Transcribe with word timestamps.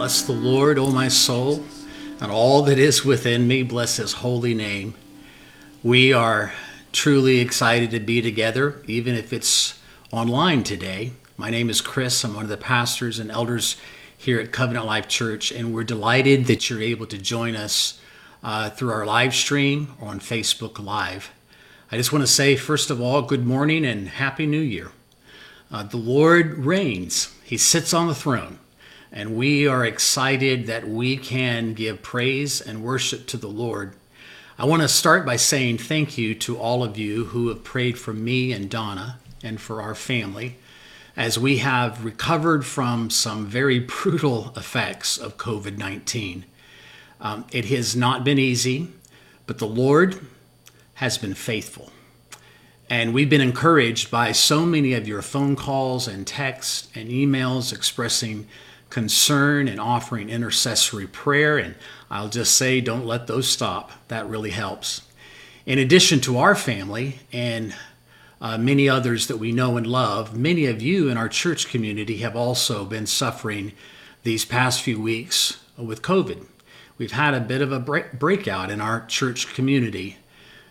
Bless 0.00 0.22
the 0.22 0.32
Lord, 0.32 0.78
O 0.78 0.90
my 0.90 1.08
soul, 1.08 1.62
and 2.22 2.32
all 2.32 2.62
that 2.62 2.78
is 2.78 3.04
within 3.04 3.46
me. 3.46 3.62
Bless 3.62 3.98
his 3.98 4.14
holy 4.14 4.54
name. 4.54 4.94
We 5.82 6.10
are 6.10 6.54
truly 6.90 7.40
excited 7.40 7.90
to 7.90 8.00
be 8.00 8.22
together, 8.22 8.80
even 8.86 9.14
if 9.14 9.30
it's 9.30 9.78
online 10.10 10.62
today. 10.62 11.12
My 11.36 11.50
name 11.50 11.68
is 11.68 11.82
Chris. 11.82 12.24
I'm 12.24 12.32
one 12.32 12.44
of 12.44 12.48
the 12.48 12.56
pastors 12.56 13.18
and 13.18 13.30
elders 13.30 13.76
here 14.16 14.40
at 14.40 14.52
Covenant 14.52 14.86
Life 14.86 15.06
Church, 15.06 15.52
and 15.52 15.74
we're 15.74 15.84
delighted 15.84 16.46
that 16.46 16.70
you're 16.70 16.80
able 16.80 17.04
to 17.04 17.18
join 17.18 17.54
us 17.54 18.00
uh, 18.42 18.70
through 18.70 18.92
our 18.92 19.04
live 19.04 19.34
stream 19.34 19.92
or 20.00 20.08
on 20.08 20.18
Facebook 20.18 20.82
Live. 20.82 21.30
I 21.92 21.98
just 21.98 22.10
want 22.10 22.22
to 22.22 22.32
say, 22.32 22.56
first 22.56 22.88
of 22.88 23.02
all, 23.02 23.20
good 23.20 23.44
morning 23.44 23.84
and 23.84 24.08
Happy 24.08 24.46
New 24.46 24.62
Year. 24.62 24.92
Uh, 25.70 25.82
the 25.82 25.98
Lord 25.98 26.56
reigns, 26.56 27.34
He 27.44 27.58
sits 27.58 27.92
on 27.92 28.08
the 28.08 28.14
throne. 28.14 28.60
And 29.12 29.36
we 29.36 29.66
are 29.66 29.84
excited 29.84 30.66
that 30.66 30.88
we 30.88 31.16
can 31.16 31.74
give 31.74 32.02
praise 32.02 32.60
and 32.60 32.82
worship 32.82 33.26
to 33.28 33.36
the 33.36 33.48
Lord. 33.48 33.94
I 34.58 34.66
want 34.66 34.82
to 34.82 34.88
start 34.88 35.26
by 35.26 35.36
saying 35.36 35.78
thank 35.78 36.16
you 36.16 36.34
to 36.36 36.58
all 36.58 36.84
of 36.84 36.96
you 36.96 37.26
who 37.26 37.48
have 37.48 37.64
prayed 37.64 37.98
for 37.98 38.12
me 38.12 38.52
and 38.52 38.70
Donna 38.70 39.18
and 39.42 39.60
for 39.60 39.82
our 39.82 39.94
family 39.94 40.56
as 41.16 41.38
we 41.38 41.58
have 41.58 42.04
recovered 42.04 42.64
from 42.64 43.10
some 43.10 43.46
very 43.46 43.78
brutal 44.02 44.52
effects 44.56 45.18
of 45.18 45.36
COVID 45.36 45.76
19. 45.76 46.44
Um, 47.20 47.46
it 47.52 47.66
has 47.66 47.96
not 47.96 48.24
been 48.24 48.38
easy, 48.38 48.88
but 49.46 49.58
the 49.58 49.66
Lord 49.66 50.20
has 50.94 51.18
been 51.18 51.34
faithful. 51.34 51.90
And 52.88 53.14
we've 53.14 53.30
been 53.30 53.40
encouraged 53.40 54.10
by 54.10 54.32
so 54.32 54.66
many 54.66 54.94
of 54.94 55.06
your 55.06 55.22
phone 55.22 55.56
calls 55.56 56.08
and 56.08 56.26
texts 56.26 56.88
and 56.94 57.08
emails 57.08 57.72
expressing 57.72 58.48
concern 58.90 59.68
and 59.68 59.80
offering 59.80 60.28
intercessory 60.28 61.06
prayer. 61.06 61.56
And 61.56 61.76
I'll 62.10 62.28
just 62.28 62.54
say, 62.54 62.80
don't 62.80 63.06
let 63.06 63.26
those 63.26 63.48
stop. 63.48 63.92
That 64.08 64.28
really 64.28 64.50
helps. 64.50 65.02
In 65.64 65.78
addition 65.78 66.20
to 66.20 66.38
our 66.38 66.54
family 66.54 67.20
and 67.32 67.74
uh, 68.40 68.58
many 68.58 68.88
others 68.88 69.28
that 69.28 69.36
we 69.36 69.52
know 69.52 69.76
and 69.76 69.86
love, 69.86 70.36
many 70.36 70.66
of 70.66 70.82
you 70.82 71.08
in 71.08 71.16
our 71.16 71.28
church 71.28 71.68
community 71.68 72.18
have 72.18 72.34
also 72.34 72.84
been 72.84 73.06
suffering 73.06 73.72
these 74.22 74.44
past 74.44 74.82
few 74.82 75.00
weeks 75.00 75.60
with 75.76 76.02
COVID. 76.02 76.46
We've 76.98 77.12
had 77.12 77.34
a 77.34 77.40
bit 77.40 77.62
of 77.62 77.72
a 77.72 77.78
break- 77.78 78.18
breakout 78.18 78.70
in 78.70 78.80
our 78.80 79.06
church 79.06 79.54
community. 79.54 80.16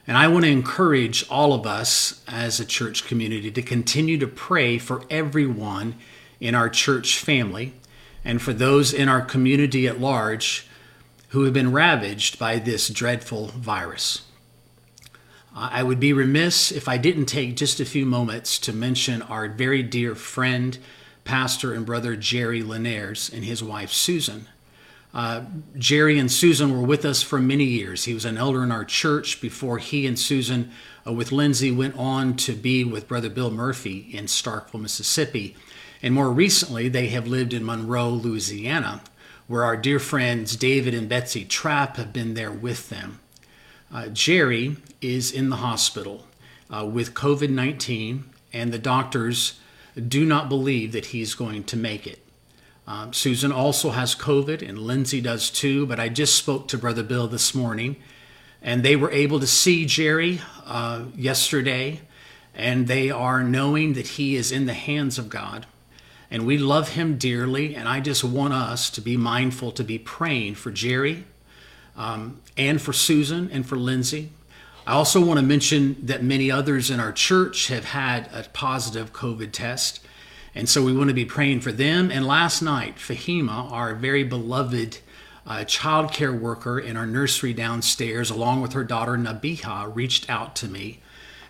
And 0.06 0.18
I 0.18 0.28
want 0.28 0.46
to 0.46 0.52
encourage 0.52 1.28
all 1.30 1.54
of 1.54 1.66
us 1.66 2.22
as 2.28 2.60
a 2.60 2.66
church 2.66 3.08
community 3.08 3.52
to 3.52 3.62
continue 3.62 4.18
to 4.18 4.28
pray 4.28 4.78
for 4.78 5.04
everyone 5.10 5.96
in 6.40 6.56
our 6.56 6.70
church 6.70 7.20
family 7.20 7.74
and 8.24 8.42
for 8.42 8.54
those 8.54 8.94
in 8.94 9.10
our 9.10 9.22
community 9.22 9.88
at 9.88 10.00
large 10.00 10.68
who 11.30 11.44
have 11.44 11.54
been 11.54 11.72
ravaged 11.72 12.40
by 12.40 12.58
this 12.58 12.90
dreadful 12.90 13.48
virus. 13.48 14.24
I 15.56 15.84
would 15.84 16.00
be 16.00 16.14
remiss 16.14 16.72
if 16.72 16.88
I 16.88 16.98
didn't 16.98 17.26
take 17.26 17.58
just 17.58 17.80
a 17.80 17.86
few 17.86 18.06
moments 18.06 18.60
to 18.60 18.72
mention 18.72 19.22
our 19.24 19.50
very 19.50 19.84
dear 19.84 20.16
friend, 20.16 20.78
pastor, 21.26 21.74
and 21.74 21.86
brother 21.86 22.16
Jerry 22.16 22.62
Linares 22.62 23.30
and 23.34 23.44
his 23.44 23.62
wife 23.62 23.92
Susan. 23.92 24.48
Uh, 25.14 25.46
Jerry 25.78 26.20
and 26.20 26.32
Susan 26.32 26.72
were 26.72 26.86
with 26.86 27.04
us 27.04 27.24
for 27.24 27.40
many 27.40 27.64
years. 27.64 28.06
He 28.06 28.14
was 28.14 28.26
an 28.26 28.38
elder 28.38 28.64
in 28.64 28.72
our 28.72 28.86
church 28.86 29.42
before 29.42 29.80
he 29.80 30.06
and 30.06 30.18
Susan, 30.18 30.72
uh, 31.06 31.12
with 31.12 31.32
Lindsay, 31.32 31.72
went 31.72 31.98
on 31.98 32.36
to 32.38 32.54
be 32.54 32.84
with 32.84 33.08
Brother 33.08 33.30
Bill 33.30 33.50
Murphy 33.50 34.08
in 34.12 34.26
Starkville, 34.26 34.82
Mississippi. 34.82 35.56
And 36.02 36.14
more 36.14 36.32
recently, 36.32 36.88
they 36.88 37.08
have 37.08 37.28
lived 37.28 37.54
in 37.54 37.66
Monroe, 37.66 38.10
Louisiana, 38.10 39.02
where 39.48 39.64
our 39.64 39.76
dear 39.76 40.00
friends 40.00 40.56
David 40.56 40.94
and 40.94 41.10
Betsy 41.10 41.44
Trapp 41.44 41.98
have 41.98 42.14
been 42.14 42.36
there 42.36 42.52
with 42.52 42.90
them. 42.90 43.20
Uh, 43.92 44.08
Jerry 44.08 44.78
is 45.02 45.32
in 45.32 45.50
the 45.50 45.58
hospital 45.58 46.26
uh, 46.70 46.86
with 46.86 47.14
COVID 47.14 47.50
19, 47.50 48.30
and 48.54 48.72
the 48.72 48.80
doctors 48.80 49.60
do 50.08 50.26
not 50.26 50.48
believe 50.48 50.94
that 50.94 51.08
he's 51.08 51.34
going 51.34 51.64
to 51.66 51.76
make 51.76 52.08
it. 52.08 52.24
Um, 52.88 53.12
Susan 53.12 53.52
also 53.52 53.90
has 53.90 54.16
COVID, 54.16 54.68
and 54.68 54.80
Lindsay 54.80 55.20
does 55.20 55.50
too, 55.50 55.86
but 55.86 56.00
I 56.00 56.10
just 56.10 56.36
spoke 56.36 56.68
to 56.70 56.78
Brother 56.78 57.04
Bill 57.04 57.28
this 57.28 57.54
morning, 57.54 57.98
and 58.62 58.84
they 58.84 58.96
were 58.96 59.12
able 59.12 59.40
to 59.40 59.48
see 59.48 59.86
Jerry 59.86 60.42
uh, 60.66 61.06
yesterday, 61.16 62.02
and 62.56 62.88
they 62.88 63.12
are 63.12 63.44
knowing 63.44 63.94
that 63.94 64.08
he 64.08 64.36
is 64.36 64.52
in 64.52 64.66
the 64.66 64.74
hands 64.74 65.20
of 65.20 65.30
God 65.30 65.66
and 66.32 66.46
we 66.46 66.58
love 66.58 66.90
him 66.90 67.18
dearly. 67.18 67.76
And 67.76 67.88
I 67.88 68.00
just 68.00 68.24
want 68.24 68.54
us 68.54 68.90
to 68.92 69.02
be 69.02 69.18
mindful 69.18 69.72
to 69.74 69.84
be 69.84 69.98
praying 69.98 70.56
for 70.56 70.72
Jerry 70.72 71.26
um, 71.96 72.42
and 72.58 72.82
for 72.82 72.94
Susan 72.94 73.50
and 73.52 73.66
for 73.66 73.76
Lindsay. 73.76 74.30
I 74.86 74.94
also 74.94 75.24
want 75.24 75.40
to 75.40 75.46
mention 75.46 75.98
that 76.06 76.24
many 76.24 76.50
others 76.50 76.90
in 76.90 77.00
our 77.00 77.12
church 77.12 77.68
have 77.68 77.86
had 77.86 78.30
a 78.34 78.48
positive 78.54 79.14
COVID 79.14 79.52
test. 79.52 80.00
And 80.56 80.68
so 80.68 80.84
we 80.84 80.94
want 80.96 81.10
to 81.10 81.14
be 81.14 81.26
praying 81.26 81.62
for 81.62 81.72
them. 81.72 82.12
And 82.12 82.26
last 82.26 82.62
night, 82.62 82.96
Fahima, 82.96 83.72
our 83.72 83.94
very 83.94 84.24
beloved 84.24 84.98
uh, 85.46 85.64
worker 86.34 86.80
in 86.80 86.98
our 86.98 87.06
nursery 87.06 87.54
downstairs, 87.54 88.30
along 88.30 88.62
with 88.62 88.74
her 88.74 88.84
daughter 88.84 89.16
Nabiha, 89.16 89.94
reached 89.94 90.30
out 90.30 90.56
to 90.58 90.68
me 90.68 91.00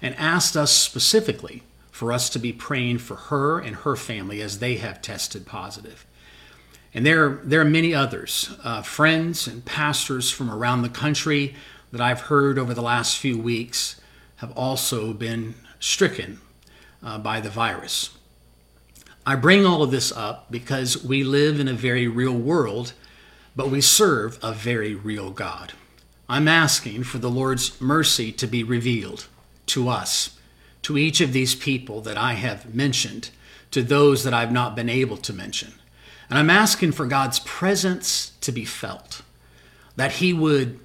and 0.01 0.15
asked 0.15 0.55
us 0.55 0.71
specifically 0.71 1.63
for 1.99 2.13
us 2.13 2.29
to 2.29 2.39
be 2.39 2.53
praying 2.53 2.97
for 2.97 3.15
her 3.15 3.59
and 3.59 3.75
her 3.75 3.93
family 3.93 4.41
as 4.41 4.59
they 4.59 4.77
have 4.77 5.01
tested 5.01 5.45
positive. 5.45 6.05
And 6.93 7.05
there, 7.05 7.41
there 7.43 7.59
are 7.59 7.65
many 7.65 7.93
others, 7.93 8.55
uh, 8.63 8.83
friends 8.83 9.47
and 9.47 9.65
pastors 9.65 10.31
from 10.31 10.49
around 10.49 10.81
the 10.81 10.87
country 10.87 11.55
that 11.91 11.99
I've 11.99 12.21
heard 12.21 12.57
over 12.57 12.73
the 12.73 12.81
last 12.81 13.17
few 13.17 13.37
weeks 13.37 13.99
have 14.37 14.53
also 14.53 15.11
been 15.11 15.55
stricken 15.81 16.39
uh, 17.03 17.17
by 17.17 17.41
the 17.41 17.49
virus. 17.49 18.11
I 19.25 19.35
bring 19.35 19.65
all 19.65 19.83
of 19.83 19.91
this 19.91 20.13
up 20.13 20.49
because 20.49 21.03
we 21.03 21.25
live 21.25 21.59
in 21.59 21.67
a 21.67 21.73
very 21.73 22.07
real 22.07 22.31
world, 22.31 22.93
but 23.57 23.69
we 23.69 23.81
serve 23.81 24.39
a 24.41 24.53
very 24.53 24.95
real 24.95 25.31
God. 25.31 25.73
I'm 26.29 26.47
asking 26.47 27.03
for 27.03 27.17
the 27.17 27.29
Lord's 27.29 27.81
mercy 27.81 28.31
to 28.31 28.47
be 28.47 28.63
revealed 28.63 29.27
to 29.65 29.89
us 29.89 30.38
to 30.83 30.97
each 30.97 31.21
of 31.21 31.33
these 31.33 31.55
people 31.55 32.01
that 32.01 32.17
I 32.17 32.33
have 32.33 32.73
mentioned, 32.73 33.29
to 33.71 33.83
those 33.83 34.23
that 34.23 34.33
I've 34.33 34.51
not 34.51 34.75
been 34.75 34.89
able 34.89 35.17
to 35.17 35.33
mention. 35.33 35.73
And 36.29 36.37
I'm 36.37 36.49
asking 36.49 36.91
for 36.91 37.05
God's 37.05 37.39
presence 37.39 38.33
to 38.41 38.51
be 38.51 38.65
felt, 38.65 39.21
that 39.95 40.13
He 40.13 40.33
would 40.33 40.79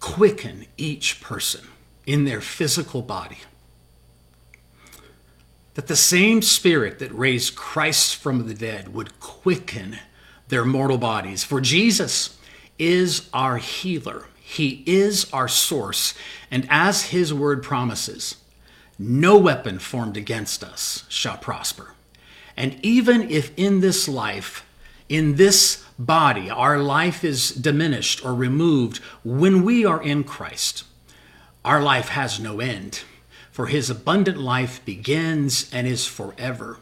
quicken 0.00 0.66
each 0.76 1.20
person 1.20 1.66
in 2.06 2.24
their 2.24 2.40
physical 2.40 3.00
body. 3.00 3.38
That 5.74 5.86
the 5.86 5.96
same 5.96 6.42
Spirit 6.42 6.98
that 6.98 7.12
raised 7.12 7.56
Christ 7.56 8.16
from 8.16 8.46
the 8.46 8.54
dead 8.54 8.94
would 8.94 9.18
quicken 9.18 9.98
their 10.48 10.64
mortal 10.64 10.98
bodies. 10.98 11.42
For 11.42 11.60
Jesus 11.60 12.38
is 12.78 13.28
our 13.32 13.56
healer, 13.56 14.26
He 14.40 14.82
is 14.86 15.32
our 15.32 15.48
source. 15.48 16.14
And 16.50 16.66
as 16.68 17.06
His 17.06 17.32
word 17.32 17.62
promises, 17.62 18.36
no 18.98 19.36
weapon 19.36 19.78
formed 19.78 20.16
against 20.16 20.62
us 20.62 21.04
shall 21.08 21.36
prosper. 21.36 21.94
And 22.56 22.78
even 22.82 23.30
if 23.30 23.50
in 23.56 23.80
this 23.80 24.08
life, 24.08 24.64
in 25.08 25.34
this 25.36 25.84
body, 25.98 26.50
our 26.50 26.78
life 26.78 27.24
is 27.24 27.50
diminished 27.50 28.24
or 28.24 28.34
removed, 28.34 28.98
when 29.24 29.64
we 29.64 29.84
are 29.84 30.02
in 30.02 30.24
Christ, 30.24 30.84
our 31.64 31.82
life 31.82 32.08
has 32.08 32.38
no 32.38 32.60
end, 32.60 33.02
for 33.50 33.66
his 33.66 33.90
abundant 33.90 34.38
life 34.38 34.84
begins 34.84 35.70
and 35.72 35.86
is 35.86 36.06
forever. 36.06 36.78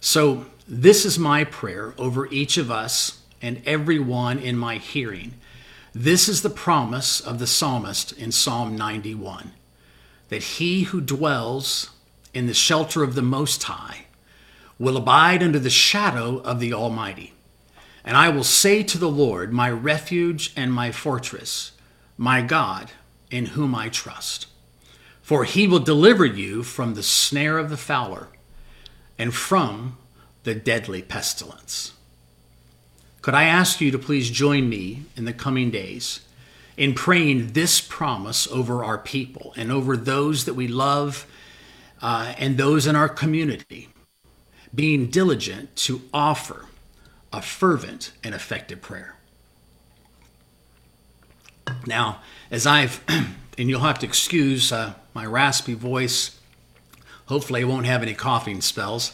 So, 0.00 0.46
this 0.66 1.04
is 1.04 1.18
my 1.18 1.42
prayer 1.44 1.94
over 1.98 2.28
each 2.28 2.56
of 2.56 2.70
us 2.70 3.20
and 3.42 3.60
everyone 3.66 4.38
in 4.38 4.56
my 4.56 4.76
hearing. 4.76 5.34
This 5.92 6.28
is 6.28 6.42
the 6.42 6.50
promise 6.50 7.20
of 7.20 7.40
the 7.40 7.46
psalmist 7.46 8.12
in 8.12 8.30
Psalm 8.30 8.76
91 8.76 9.52
that 10.30 10.42
he 10.42 10.84
who 10.84 11.00
dwells 11.00 11.90
in 12.32 12.46
the 12.46 12.54
shelter 12.54 13.02
of 13.02 13.14
the 13.14 13.22
Most 13.22 13.64
High 13.64 14.06
will 14.78 14.96
abide 14.96 15.42
under 15.42 15.58
the 15.58 15.68
shadow 15.68 16.38
of 16.38 16.58
the 16.58 16.72
Almighty. 16.72 17.34
And 18.04 18.16
I 18.16 18.30
will 18.30 18.44
say 18.44 18.82
to 18.84 18.96
the 18.96 19.10
Lord, 19.10 19.52
my 19.52 19.70
refuge 19.70 20.52
and 20.56 20.72
my 20.72 20.90
fortress, 20.90 21.72
my 22.16 22.40
God, 22.40 22.92
in 23.30 23.46
whom 23.46 23.74
I 23.74 23.90
trust. 23.90 24.46
For 25.20 25.44
he 25.44 25.66
will 25.66 25.80
deliver 25.80 26.24
you 26.24 26.62
from 26.62 26.94
the 26.94 27.02
snare 27.02 27.58
of 27.58 27.68
the 27.68 27.76
fowler 27.76 28.28
and 29.18 29.34
from 29.34 29.98
the 30.44 30.54
deadly 30.54 31.02
pestilence. 31.02 31.92
Could 33.20 33.34
I 33.34 33.44
ask 33.44 33.80
you 33.80 33.90
to 33.90 33.98
please 33.98 34.30
join 34.30 34.68
me 34.68 35.02
in 35.16 35.26
the 35.26 35.32
coming 35.34 35.70
days 35.70 36.20
in 36.80 36.94
praying 36.94 37.52
this 37.52 37.78
promise 37.78 38.48
over 38.48 38.82
our 38.82 38.96
people 38.96 39.52
and 39.54 39.70
over 39.70 39.98
those 39.98 40.46
that 40.46 40.54
we 40.54 40.66
love 40.66 41.26
uh, 42.00 42.32
and 42.38 42.56
those 42.56 42.86
in 42.86 42.96
our 42.96 43.08
community, 43.08 43.90
being 44.74 45.10
diligent 45.10 45.76
to 45.76 46.00
offer 46.14 46.64
a 47.34 47.42
fervent 47.42 48.12
and 48.24 48.34
effective 48.34 48.80
prayer. 48.80 49.14
Now, 51.86 52.22
as 52.50 52.66
I've, 52.66 53.04
and 53.58 53.68
you'll 53.68 53.80
have 53.80 53.98
to 53.98 54.06
excuse 54.06 54.72
uh, 54.72 54.94
my 55.12 55.26
raspy 55.26 55.74
voice, 55.74 56.40
hopefully, 57.26 57.60
I 57.60 57.64
won't 57.64 57.84
have 57.84 58.02
any 58.02 58.14
coughing 58.14 58.62
spells. 58.62 59.12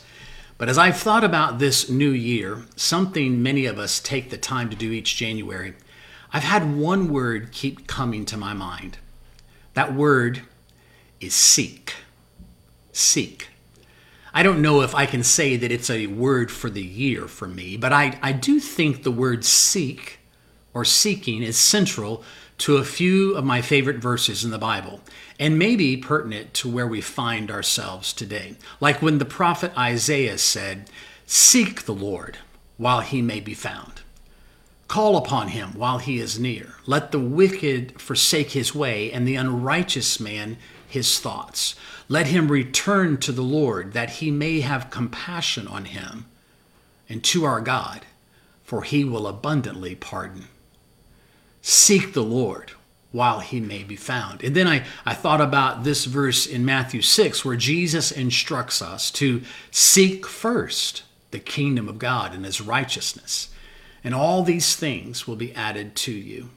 But 0.57 0.69
as 0.69 0.79
I've 0.79 0.99
thought 0.99 1.25
about 1.25 1.59
this 1.59 1.91
new 1.91 2.13
year, 2.13 2.63
something 2.77 3.43
many 3.43 3.67
of 3.67 3.77
us 3.77 3.99
take 3.99 4.31
the 4.31 4.39
time 4.39 4.71
to 4.71 4.77
do 4.77 4.93
each 4.93 5.17
January, 5.17 5.75
I've 6.37 6.45
had 6.45 6.77
one 6.77 7.11
word 7.11 7.51
keep 7.51 7.87
coming 7.87 8.27
to 8.27 8.37
my 8.37 8.53
mind. 8.53 8.99
That 9.73 9.95
word 9.95 10.43
is 11.19 11.35
seek. 11.35 11.95
Seek. 12.93 13.49
I 14.35 14.43
don't 14.43 14.61
know 14.61 14.83
if 14.83 14.95
I 14.95 15.07
can 15.07 15.23
say 15.23 15.57
that 15.57 15.73
it's 15.73 15.89
a 15.89 16.09
word 16.09 16.51
for 16.51 16.69
the 16.69 16.85
year 16.85 17.27
for 17.27 17.49
me, 17.49 17.79
but 17.79 17.91
I, 17.91 18.19
I 18.21 18.33
do 18.33 18.61
think 18.61 19.03
the 19.03 19.11
word 19.11 19.47
seek 19.47 20.19
or 20.75 20.85
seeking 20.85 21.43
is 21.43 21.57
central 21.57 22.23
to 22.59 22.77
a 22.77 22.85
few 22.85 23.35
of 23.35 23.47
my 23.47 23.63
favorite 23.63 23.97
verses 23.97 24.45
in 24.45 24.51
the 24.51 24.59
Bible 24.59 25.01
and 25.41 25.59
maybe 25.59 25.97
pertinent 25.97 26.53
to 26.53 26.69
where 26.69 26.87
we 26.87 27.01
find 27.01 27.51
ourselves 27.51 28.13
today. 28.13 28.57
Like 28.79 29.01
when 29.01 29.17
the 29.17 29.25
prophet 29.25 29.73
Isaiah 29.75 30.37
said, 30.37 30.91
Seek 31.25 31.87
the 31.87 31.95
Lord 31.95 32.37
while 32.77 33.01
he 33.01 33.23
may 33.23 33.41
be 33.41 33.55
found. 33.55 34.03
Call 34.89 35.17
upon 35.17 35.49
him 35.49 35.71
while 35.75 35.99
he 35.99 36.19
is 36.19 36.39
near. 36.39 36.75
Let 36.87 37.11
the 37.11 37.19
wicked 37.19 38.01
forsake 38.01 38.53
his 38.53 38.75
way, 38.75 39.11
and 39.11 39.27
the 39.27 39.37
unrighteous 39.37 40.21
man 40.21 40.59
his 40.89 41.19
thoughts. 41.19 41.75
Let 42.09 42.29
him 42.29 42.51
return 42.51 43.19
to 43.19 43.33
the 43.33 43.43
Lord, 43.43 43.93
that 43.93 44.11
he 44.11 44.31
may 44.31 44.61
have 44.61 44.91
compassion 44.91 45.67
on 45.67 45.87
him, 45.87 46.27
and 47.09 47.23
to 47.25 47.45
our 47.45 47.61
God, 47.61 48.07
for 48.65 48.83
he 48.83 49.05
will 49.05 49.27
abundantly 49.27 49.95
pardon. 49.95 50.47
Seek 51.63 52.13
the 52.13 52.23
Lord 52.23 52.73
while 53.13 53.41
he 53.41 53.61
may 53.61 53.83
be 53.83 53.97
found. 53.97 54.43
And 54.45 54.55
then 54.55 54.69
I, 54.69 54.85
I 55.05 55.15
thought 55.15 55.41
about 55.41 55.85
this 55.85 56.05
verse 56.05 56.47
in 56.47 56.65
Matthew 56.65 57.03
6, 57.03 57.45
where 57.45 57.57
Jesus 57.57 58.13
instructs 58.13 58.81
us 58.81 59.11
to 59.13 59.43
seek 59.71 60.27
first 60.27 61.03
the 61.31 61.39
kingdom 61.39 61.89
of 61.89 61.99
God 61.99 62.35
and 62.35 62.45
his 62.45 62.61
righteousness, 62.61 63.49
and 64.07 64.15
all 64.15 64.45
these 64.45 64.77
things 64.77 65.27
will 65.27 65.35
be 65.35 65.53
added 65.57 65.97
to 65.97 66.13
you. 66.13 66.51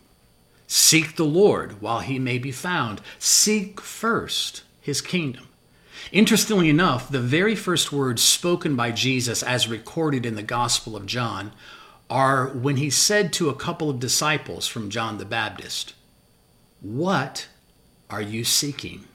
Seek 0.68 1.16
the 1.16 1.26
Lord 1.26 1.82
while 1.82 2.02
he 2.02 2.20
may 2.20 2.38
be 2.38 2.52
found. 2.52 3.02
Seek 3.18 3.82
first 3.82 4.62
his 4.80 5.02
kingdom. 5.02 5.48
Interestingly 6.12 6.70
enough, 6.70 7.10
the 7.10 7.20
very 7.20 7.56
first 7.56 7.92
words 7.92 8.22
spoken 8.22 8.76
by 8.76 8.92
Jesus, 8.92 9.42
as 9.42 9.68
recorded 9.68 10.28
in 10.28 10.36
the 10.36 10.44
Gospel 10.44 10.96
of 10.96 11.08
John, 11.08 11.52
are 12.08 12.50
when 12.50 12.78
he 12.78 12.92
said 12.92 13.34
to 13.34 13.50
a 13.50 13.56
couple 13.56 13.90
of 13.90 14.00
disciples 14.00 14.68
from 14.68 14.92
John 14.92 15.18
the 15.18 15.26
Baptist, 15.26 15.96
What 16.82 17.48
are 18.12 18.22
you 18.22 18.44
seeking? 18.44 19.06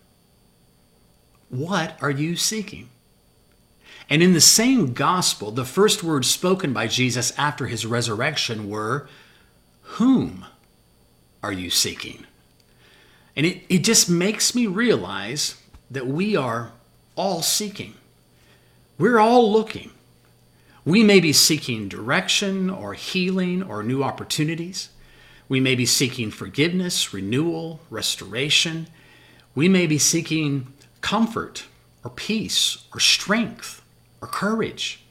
What 1.50 1.96
are 2.02 2.10
you 2.10 2.34
seeking? 2.34 2.88
And 4.08 4.22
in 4.22 4.32
the 4.32 4.40
same 4.40 4.92
gospel, 4.92 5.50
the 5.50 5.64
first 5.64 6.02
words 6.02 6.28
spoken 6.28 6.72
by 6.72 6.86
Jesus 6.86 7.32
after 7.38 7.66
his 7.66 7.86
resurrection 7.86 8.68
were, 8.68 9.08
Whom 9.82 10.44
are 11.42 11.52
you 11.52 11.70
seeking? 11.70 12.26
And 13.36 13.46
it, 13.46 13.62
it 13.68 13.78
just 13.84 14.08
makes 14.08 14.54
me 14.54 14.66
realize 14.66 15.60
that 15.90 16.06
we 16.06 16.36
are 16.36 16.72
all 17.16 17.42
seeking. 17.42 17.94
We're 18.98 19.18
all 19.18 19.50
looking. 19.50 19.90
We 20.84 21.02
may 21.02 21.18
be 21.18 21.32
seeking 21.32 21.88
direction 21.88 22.68
or 22.68 22.92
healing 22.94 23.62
or 23.62 23.82
new 23.82 24.02
opportunities. 24.02 24.90
We 25.48 25.60
may 25.60 25.74
be 25.74 25.86
seeking 25.86 26.30
forgiveness, 26.30 27.12
renewal, 27.12 27.80
restoration. 27.90 28.88
We 29.54 29.68
may 29.68 29.86
be 29.86 29.98
seeking 29.98 30.72
comfort 31.00 31.64
or 32.04 32.10
peace 32.10 32.84
or 32.92 33.00
strength 33.00 33.80
or 34.24 34.26
courage. 34.26 35.04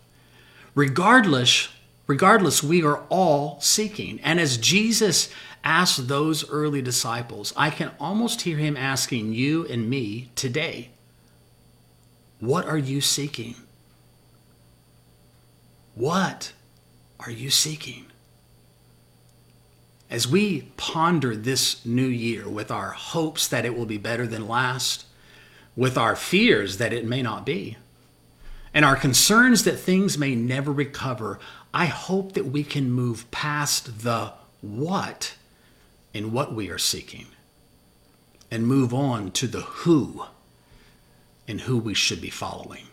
Regardless, 0.74 1.70
regardless, 2.08 2.64
we 2.64 2.84
are 2.84 3.04
all 3.10 3.62
seeking. 3.62 4.20
And 4.24 4.40
as 4.40 4.58
Jesus 4.58 5.30
asked 5.64 6.08
those 6.08 6.50
early 6.50 6.82
disciples, 6.82 7.54
I 7.56 7.70
can 7.70 7.92
almost 8.00 8.42
hear 8.42 8.58
him 8.58 8.76
asking 8.76 9.34
you 9.34 9.68
and 9.68 9.88
me 9.88 10.32
today, 10.36 10.90
what 12.40 12.66
are 12.66 12.78
you 12.78 13.02
seeking? 13.02 13.56
What 15.94 16.54
are 17.20 17.32
you 17.32 17.52
seeking? 17.52 18.08
As 20.10 20.28
we 20.28 20.64
ponder 20.76 21.36
this 21.36 21.86
new 21.86 22.08
year 22.08 22.50
with 22.50 22.72
our 22.72 22.90
hopes 22.90 23.48
that 23.48 23.64
it 23.64 23.78
will 23.78 23.86
be 23.86 24.00
better 24.00 24.26
than 24.26 24.48
last, 24.48 25.06
with 25.76 26.00
our 26.00 26.16
fears 26.16 26.78
that 26.78 26.94
it 26.94 27.06
may 27.06 27.22
not 27.22 27.46
be, 27.46 27.78
and 28.74 28.84
our 28.84 28.96
concerns 28.96 29.64
that 29.64 29.78
things 29.78 30.18
may 30.18 30.36
never 30.36 30.72
recover, 30.72 31.40
I 31.74 31.86
hope 31.86 32.34
that 32.34 32.46
we 32.46 32.64
can 32.64 32.92
move 32.92 33.30
past 33.32 34.04
the 34.04 34.34
what 34.62 35.36
in 36.14 36.32
what 36.32 36.54
we 36.54 36.70
are 36.70 36.78
seeking 36.78 37.28
and 38.50 38.68
move 38.68 38.94
on 38.94 39.32
to 39.32 39.48
the 39.48 39.62
who 39.62 40.24
and 41.48 41.62
who 41.62 41.78
we 41.78 41.94
should 41.94 42.22
be 42.22 42.30
following. 42.30 42.86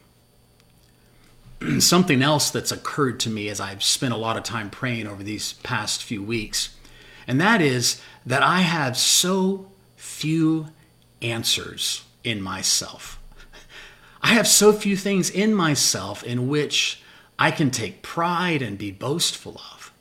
something 1.79 2.23
else 2.23 2.51
that's 2.51 2.73
occurred 2.73 3.21
to 3.21 3.31
me 3.31 3.49
as 3.49 3.61
I've 3.61 3.83
spent 3.83 4.15
a 4.15 4.19
lot 4.19 4.37
of 4.37 4.43
time 4.43 4.71
praying 4.71 5.07
over 5.07 5.23
these 5.23 5.53
past 5.55 6.03
few 6.03 6.23
weeks, 6.23 6.75
and 7.27 7.41
that 7.41 7.61
is 7.61 8.01
that 8.25 8.43
I 8.43 8.61
have 8.61 8.97
so 8.97 9.71
few 9.97 10.69
answers 11.21 12.05
in 12.25 12.41
myself. 12.41 13.20
I 14.23 14.29
have 14.35 14.47
so 14.47 14.73
few 14.73 14.97
things 14.97 15.31
in 15.31 15.55
myself 15.55 16.23
in 16.23 16.49
which 16.49 17.03
I 17.39 17.51
can 17.51 17.71
take 17.71 18.03
pride 18.03 18.63
and 18.63 18.77
be 18.77 18.91
boastful 18.91 19.61
of. 19.73 19.93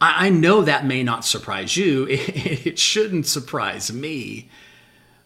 I, 0.00 0.30
know 0.30 0.62
that 0.62 0.86
may 0.86 1.02
not 1.02 1.24
surprise 1.24 1.76
you. 1.76 2.06
It 2.08 2.78
shouldn't 2.78 3.26
surprise 3.26 3.92
me. 3.92 4.48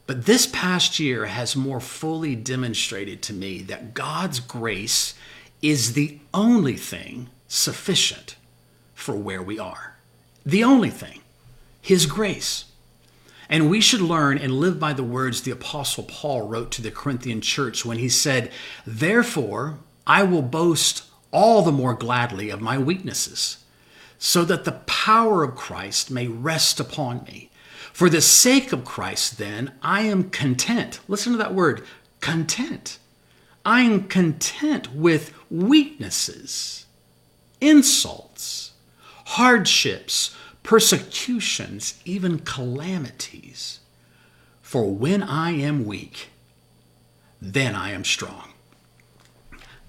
But 0.06 0.26
this 0.26 0.46
past 0.46 0.98
year 0.98 1.26
has 1.26 1.54
more 1.54 1.80
fully 1.80 2.34
demonstrated 2.34 3.22
to 3.22 3.32
me 3.32 3.62
that 3.62 3.94
God's 3.94 4.40
grace 4.40 5.14
is 5.60 5.92
the 5.92 6.18
only 6.34 6.76
thing 6.76 7.28
sufficient 7.48 8.36
for 8.94 9.14
where 9.14 9.42
we 9.42 9.58
are. 9.58 9.96
The 10.44 10.64
only 10.64 10.90
thing. 10.90 11.20
His 11.80 12.06
grace. 12.06 12.64
And 13.48 13.68
we 13.68 13.80
should 13.80 14.00
learn 14.00 14.38
and 14.38 14.60
live 14.60 14.78
by 14.78 14.92
the 14.92 15.02
words 15.02 15.42
the 15.42 15.50
Apostle 15.50 16.04
Paul 16.04 16.48
wrote 16.48 16.70
to 16.72 16.82
the 16.82 16.90
Corinthian 16.90 17.40
church 17.40 17.84
when 17.84 17.98
he 17.98 18.08
said, 18.08 18.50
Therefore, 18.86 19.78
I 20.06 20.22
will 20.22 20.42
boast 20.42 21.04
all 21.30 21.62
the 21.62 21.72
more 21.72 21.94
gladly 21.94 22.50
of 22.50 22.60
my 22.60 22.78
weaknesses, 22.78 23.58
so 24.18 24.44
that 24.44 24.64
the 24.64 24.72
power 24.72 25.42
of 25.42 25.56
Christ 25.56 26.10
may 26.10 26.28
rest 26.28 26.78
upon 26.80 27.24
me. 27.24 27.50
For 27.92 28.08
the 28.08 28.22
sake 28.22 28.72
of 28.72 28.84
Christ, 28.84 29.38
then, 29.38 29.72
I 29.82 30.02
am 30.02 30.30
content. 30.30 31.00
Listen 31.08 31.32
to 31.32 31.38
that 31.38 31.54
word 31.54 31.84
content 32.20 32.98
I 33.64 33.82
am 33.82 34.08
content 34.08 34.92
with 34.92 35.32
weaknesses, 35.50 36.86
insults, 37.60 38.72
hardships, 39.26 40.34
persecutions, 40.62 42.00
even 42.04 42.38
calamities. 42.40 43.80
For 44.60 44.90
when 44.90 45.22
I 45.22 45.50
am 45.50 45.84
weak, 45.84 46.28
then 47.40 47.74
I 47.74 47.90
am 47.90 48.04
strong. 48.04 48.52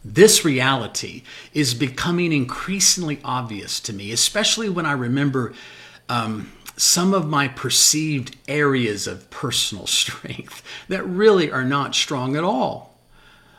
This 0.04 0.44
reality 0.44 1.24
is 1.54 1.74
becoming 1.74 2.34
increasingly 2.34 3.20
obvious 3.24 3.80
to 3.82 3.94
me, 3.94 4.12
especially 4.12 4.68
when 4.68 4.86
I 4.86 4.92
remember 4.92 5.54
um, 6.10 6.52
some 6.76 7.14
of 7.14 7.28
my 7.28 7.48
perceived 7.48 8.36
areas 8.48 9.08
of 9.08 9.30
personal 9.30 9.88
strength 9.88 10.62
that 10.90 11.06
really 11.06 11.52
are 11.52 11.64
not 11.64 11.96
strong 11.96 12.36
at 12.36 12.44
all. 12.44 12.93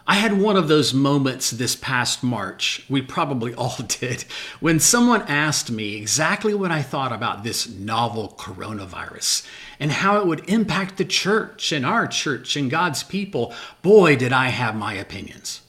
I 0.07 0.17
had 0.17 0.39
one 0.39 0.57
of 0.57 0.69
those 0.69 0.93
moments 0.93 1.51
this 1.51 1.75
past 1.75 2.23
March, 2.23 2.85
we 2.91 3.01
probably 3.01 3.55
all 3.57 3.77
did, 3.89 4.25
when 4.61 4.79
someone 4.79 5.23
asked 5.23 5.71
me 5.71 5.97
exactly 5.97 6.53
what 6.53 6.71
I 6.71 6.83
thought 6.83 7.13
about 7.13 7.43
this 7.43 7.69
novel 7.69 8.35
coronavirus 8.37 9.47
and 9.81 9.91
how 9.91 10.21
it 10.21 10.27
would 10.27 10.49
impact 10.49 10.99
the 10.99 11.05
church 11.05 11.73
and 11.73 11.87
our 11.87 12.07
church 12.07 12.57
and 12.57 12.71
God's 12.71 13.03
people. 13.03 13.55
Boy, 13.81 14.17
did 14.17 14.33
I 14.33 14.49
have 14.49 14.77
my 14.77 14.93
opinions. 14.95 15.63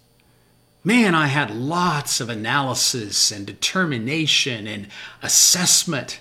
Man, 0.83 1.15
I 1.15 1.27
had 1.27 1.49
lots 1.49 2.19
of 2.19 2.29
analysis 2.29 3.31
and 3.31 3.47
determination 3.47 4.67
and 4.67 4.87
assessment 5.23 6.19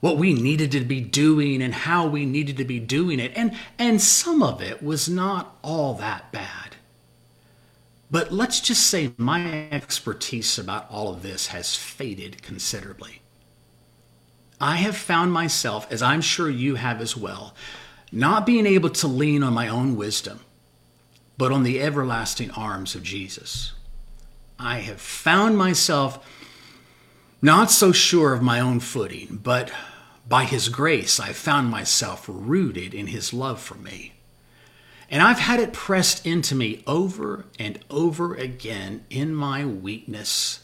what 0.00 0.16
we 0.16 0.32
needed 0.34 0.70
to 0.72 0.80
be 0.80 1.00
doing 1.00 1.60
and 1.60 1.74
how 1.74 2.06
we 2.06 2.24
needed 2.24 2.56
to 2.58 2.64
be 2.64 2.78
doing 2.78 3.18
it 3.18 3.32
and 3.34 3.56
and 3.78 4.00
some 4.00 4.42
of 4.42 4.62
it 4.62 4.82
was 4.82 5.08
not 5.08 5.56
all 5.62 5.94
that 5.94 6.30
bad 6.30 6.75
But 8.10 8.32
let's 8.32 8.60
just 8.60 8.86
say 8.86 9.12
my 9.16 9.68
expertise 9.70 10.58
about 10.58 10.90
all 10.90 11.12
of 11.12 11.22
this 11.22 11.48
has 11.48 11.74
faded 11.74 12.42
considerably. 12.42 13.20
I 14.60 14.76
have 14.76 14.96
found 14.96 15.32
myself, 15.32 15.90
as 15.90 16.02
I'm 16.02 16.20
sure 16.20 16.48
you 16.48 16.76
have 16.76 17.00
as 17.00 17.16
well, 17.16 17.54
not 18.12 18.46
being 18.46 18.64
able 18.64 18.90
to 18.90 19.08
lean 19.08 19.42
on 19.42 19.52
my 19.52 19.68
own 19.68 19.96
wisdom, 19.96 20.40
but 21.36 21.52
on 21.52 21.62
the 21.62 21.80
everlasting 21.80 22.50
arms 22.52 22.94
of 22.94 23.02
Jesus. 23.02 23.72
I 24.58 24.78
have 24.78 25.00
found 25.00 25.58
myself 25.58 26.24
not 27.42 27.70
so 27.70 27.92
sure 27.92 28.32
of 28.32 28.40
my 28.40 28.60
own 28.60 28.80
footing, 28.80 29.40
but 29.42 29.70
by 30.28 30.44
His 30.44 30.68
grace, 30.68 31.20
I 31.20 31.32
found 31.32 31.70
myself 31.70 32.24
rooted 32.28 32.94
in 32.94 33.08
His 33.08 33.34
love 33.34 33.60
for 33.60 33.74
me. 33.74 34.14
And 35.08 35.22
I've 35.22 35.38
had 35.38 35.60
it 35.60 35.72
pressed 35.72 36.26
into 36.26 36.54
me 36.54 36.82
over 36.86 37.44
and 37.58 37.78
over 37.90 38.34
again 38.34 39.04
in 39.08 39.34
my 39.34 39.64
weakness 39.64 40.60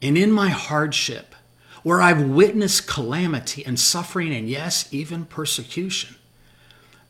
and 0.00 0.16
in 0.16 0.32
my 0.32 0.48
hardship, 0.48 1.34
where 1.82 2.00
I've 2.00 2.22
witnessed 2.22 2.86
calamity 2.86 3.64
and 3.64 3.78
suffering 3.78 4.34
and, 4.34 4.48
yes, 4.48 4.88
even 4.92 5.26
persecution. 5.26 6.16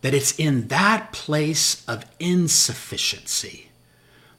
That 0.01 0.15
it's 0.15 0.39
in 0.39 0.69
that 0.69 1.13
place 1.13 1.85
of 1.89 2.05
insufficiency 2.19 3.69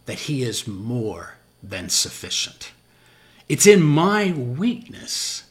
that 0.06 0.20
He 0.20 0.42
is 0.42 0.68
more 0.68 1.36
than 1.62 1.90
sufficient. 1.90 2.72
It's 3.48 3.68
in 3.68 3.82
my 3.82 4.32
weakness 4.32 5.44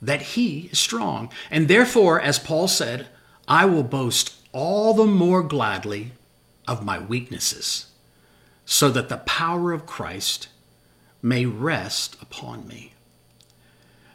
that 0.00 0.22
He 0.22 0.68
is 0.70 0.78
strong. 0.78 1.30
And 1.50 1.68
therefore, 1.68 2.20
as 2.20 2.38
Paul 2.38 2.68
said, 2.68 3.06
I 3.48 3.64
will 3.64 3.82
boast 3.82 4.35
all 4.56 4.94
the 4.94 5.04
more 5.04 5.42
gladly 5.42 6.12
of 6.66 6.82
my 6.82 6.98
weaknesses, 6.98 7.88
so 8.64 8.88
that 8.88 9.10
the 9.10 9.18
power 9.18 9.70
of 9.70 9.84
Christ 9.84 10.48
may 11.20 11.44
rest 11.44 12.16
upon 12.22 12.66
me. 12.66 12.94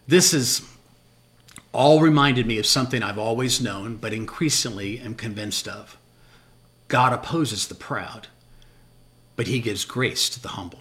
This 0.08 0.32
has 0.32 0.64
all 1.72 2.02
reminded 2.02 2.48
me 2.48 2.58
of 2.58 2.66
something 2.66 3.04
I've 3.04 3.20
always 3.20 3.62
known, 3.62 3.98
but 3.98 4.14
increasingly 4.14 5.00
am 5.00 5.14
convinced 5.14 5.68
of. 5.68 5.96
God 6.88 7.14
opposes 7.14 7.68
the 7.68 7.76
proud, 7.76 8.28
but 9.36 9.46
he 9.46 9.60
gives 9.60 9.86
grace 9.86 10.28
to 10.30 10.42
the 10.42 10.50
humble. 10.50 10.80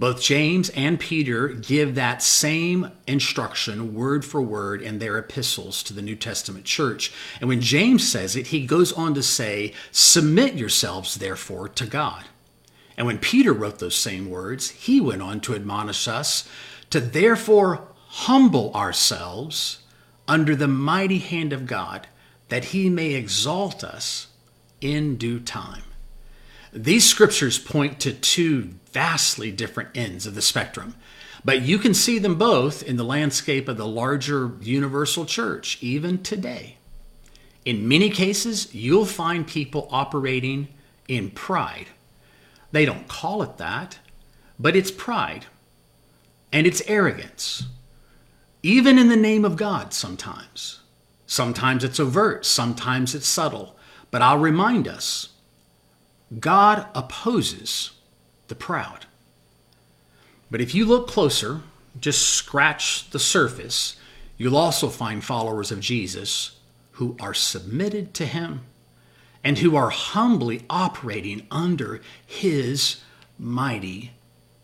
Both 0.00 0.22
James 0.22 0.70
and 0.70 0.98
Peter 0.98 1.48
give 1.48 1.94
that 1.94 2.22
same 2.22 2.90
instruction 3.06 3.94
word 3.94 4.24
for 4.24 4.40
word 4.40 4.80
in 4.80 4.98
their 4.98 5.18
epistles 5.18 5.82
to 5.82 5.92
the 5.92 6.00
New 6.00 6.16
Testament 6.16 6.64
church. 6.64 7.12
And 7.38 7.50
when 7.50 7.60
James 7.60 8.10
says 8.10 8.34
it, 8.34 8.46
he 8.46 8.64
goes 8.64 8.94
on 8.94 9.12
to 9.12 9.22
say, 9.22 9.74
Submit 9.92 10.54
yourselves, 10.54 11.16
therefore, 11.16 11.68
to 11.68 11.84
God. 11.84 12.24
And 12.96 13.06
when 13.06 13.18
Peter 13.18 13.52
wrote 13.52 13.78
those 13.78 13.94
same 13.94 14.30
words, 14.30 14.70
he 14.70 15.02
went 15.02 15.20
on 15.20 15.38
to 15.40 15.54
admonish 15.54 16.08
us 16.08 16.48
to 16.88 16.98
therefore 16.98 17.86
humble 18.06 18.72
ourselves 18.72 19.80
under 20.26 20.56
the 20.56 20.66
mighty 20.66 21.18
hand 21.18 21.52
of 21.52 21.66
God, 21.66 22.06
that 22.48 22.66
he 22.66 22.88
may 22.88 23.12
exalt 23.12 23.84
us 23.84 24.28
in 24.80 25.16
due 25.16 25.40
time. 25.40 25.82
These 26.72 27.08
scriptures 27.08 27.58
point 27.58 27.98
to 28.00 28.12
two 28.12 28.74
vastly 28.92 29.50
different 29.50 29.90
ends 29.94 30.26
of 30.26 30.34
the 30.34 30.42
spectrum, 30.42 30.94
but 31.44 31.62
you 31.62 31.78
can 31.78 31.94
see 31.94 32.18
them 32.18 32.36
both 32.36 32.82
in 32.82 32.96
the 32.96 33.04
landscape 33.04 33.68
of 33.68 33.76
the 33.76 33.86
larger 33.86 34.52
universal 34.60 35.24
church, 35.24 35.78
even 35.80 36.22
today. 36.22 36.76
In 37.64 37.88
many 37.88 38.08
cases, 38.10 38.74
you'll 38.74 39.06
find 39.06 39.46
people 39.46 39.88
operating 39.90 40.68
in 41.08 41.30
pride. 41.30 41.86
They 42.72 42.84
don't 42.84 43.08
call 43.08 43.42
it 43.42 43.56
that, 43.56 43.98
but 44.58 44.76
it's 44.76 44.90
pride 44.90 45.46
and 46.52 46.66
it's 46.66 46.82
arrogance, 46.86 47.64
even 48.62 48.98
in 48.98 49.08
the 49.08 49.16
name 49.16 49.44
of 49.44 49.56
God 49.56 49.92
sometimes. 49.92 50.80
Sometimes 51.26 51.84
it's 51.84 52.00
overt, 52.00 52.44
sometimes 52.44 53.14
it's 53.14 53.26
subtle. 53.26 53.76
But 54.10 54.22
I'll 54.22 54.38
remind 54.38 54.88
us 54.88 55.29
God 56.38 56.86
opposes 56.94 57.90
the 58.48 58.54
proud. 58.54 59.06
But 60.50 60.60
if 60.60 60.74
you 60.74 60.84
look 60.84 61.08
closer, 61.08 61.60
just 61.98 62.28
scratch 62.28 63.10
the 63.10 63.18
surface, 63.18 63.96
you'll 64.36 64.56
also 64.56 64.88
find 64.88 65.24
followers 65.24 65.70
of 65.70 65.80
Jesus 65.80 66.56
who 66.92 67.16
are 67.20 67.34
submitted 67.34 68.14
to 68.14 68.26
him 68.26 68.60
and 69.42 69.58
who 69.58 69.74
are 69.74 69.90
humbly 69.90 70.64
operating 70.68 71.46
under 71.50 72.00
his 72.26 73.00
mighty 73.38 74.12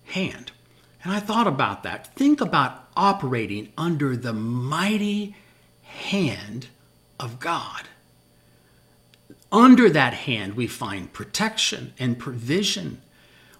hand. 0.04 0.52
And 1.02 1.12
I 1.12 1.20
thought 1.20 1.46
about 1.46 1.82
that. 1.84 2.14
Think 2.14 2.40
about 2.40 2.88
operating 2.96 3.72
under 3.78 4.16
the 4.16 4.32
mighty 4.32 5.34
hand 5.82 6.68
of 7.18 7.40
God. 7.40 7.88
Under 9.52 9.88
that 9.90 10.14
hand, 10.14 10.54
we 10.54 10.66
find 10.66 11.12
protection 11.12 11.92
and 11.98 12.18
provision. 12.18 13.00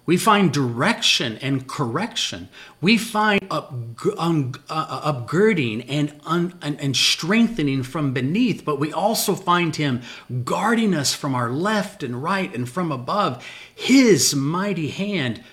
We 0.05 0.15
find 0.15 0.53
direction 0.53 1.37
and 1.37 1.67
correction. 1.67 2.47
We 2.79 2.97
find 2.97 3.45
uh, 3.51 3.67
upgirding 3.69 5.85
and, 5.89 6.13
un, 6.25 6.53
and 6.61 6.95
strengthening 6.95 7.83
from 7.83 8.13
beneath, 8.13 8.63
but 8.63 8.79
we 8.79 8.93
also 8.93 9.35
find 9.35 9.75
Him 9.75 10.01
guarding 10.45 10.93
us 10.93 11.13
from 11.13 11.35
our 11.35 11.51
left 11.51 12.03
and 12.03 12.23
right 12.23 12.53
and 12.55 12.69
from 12.69 12.91
above. 12.91 13.45
His 13.75 14.33
mighty 14.33 14.89
hand, 14.89 15.43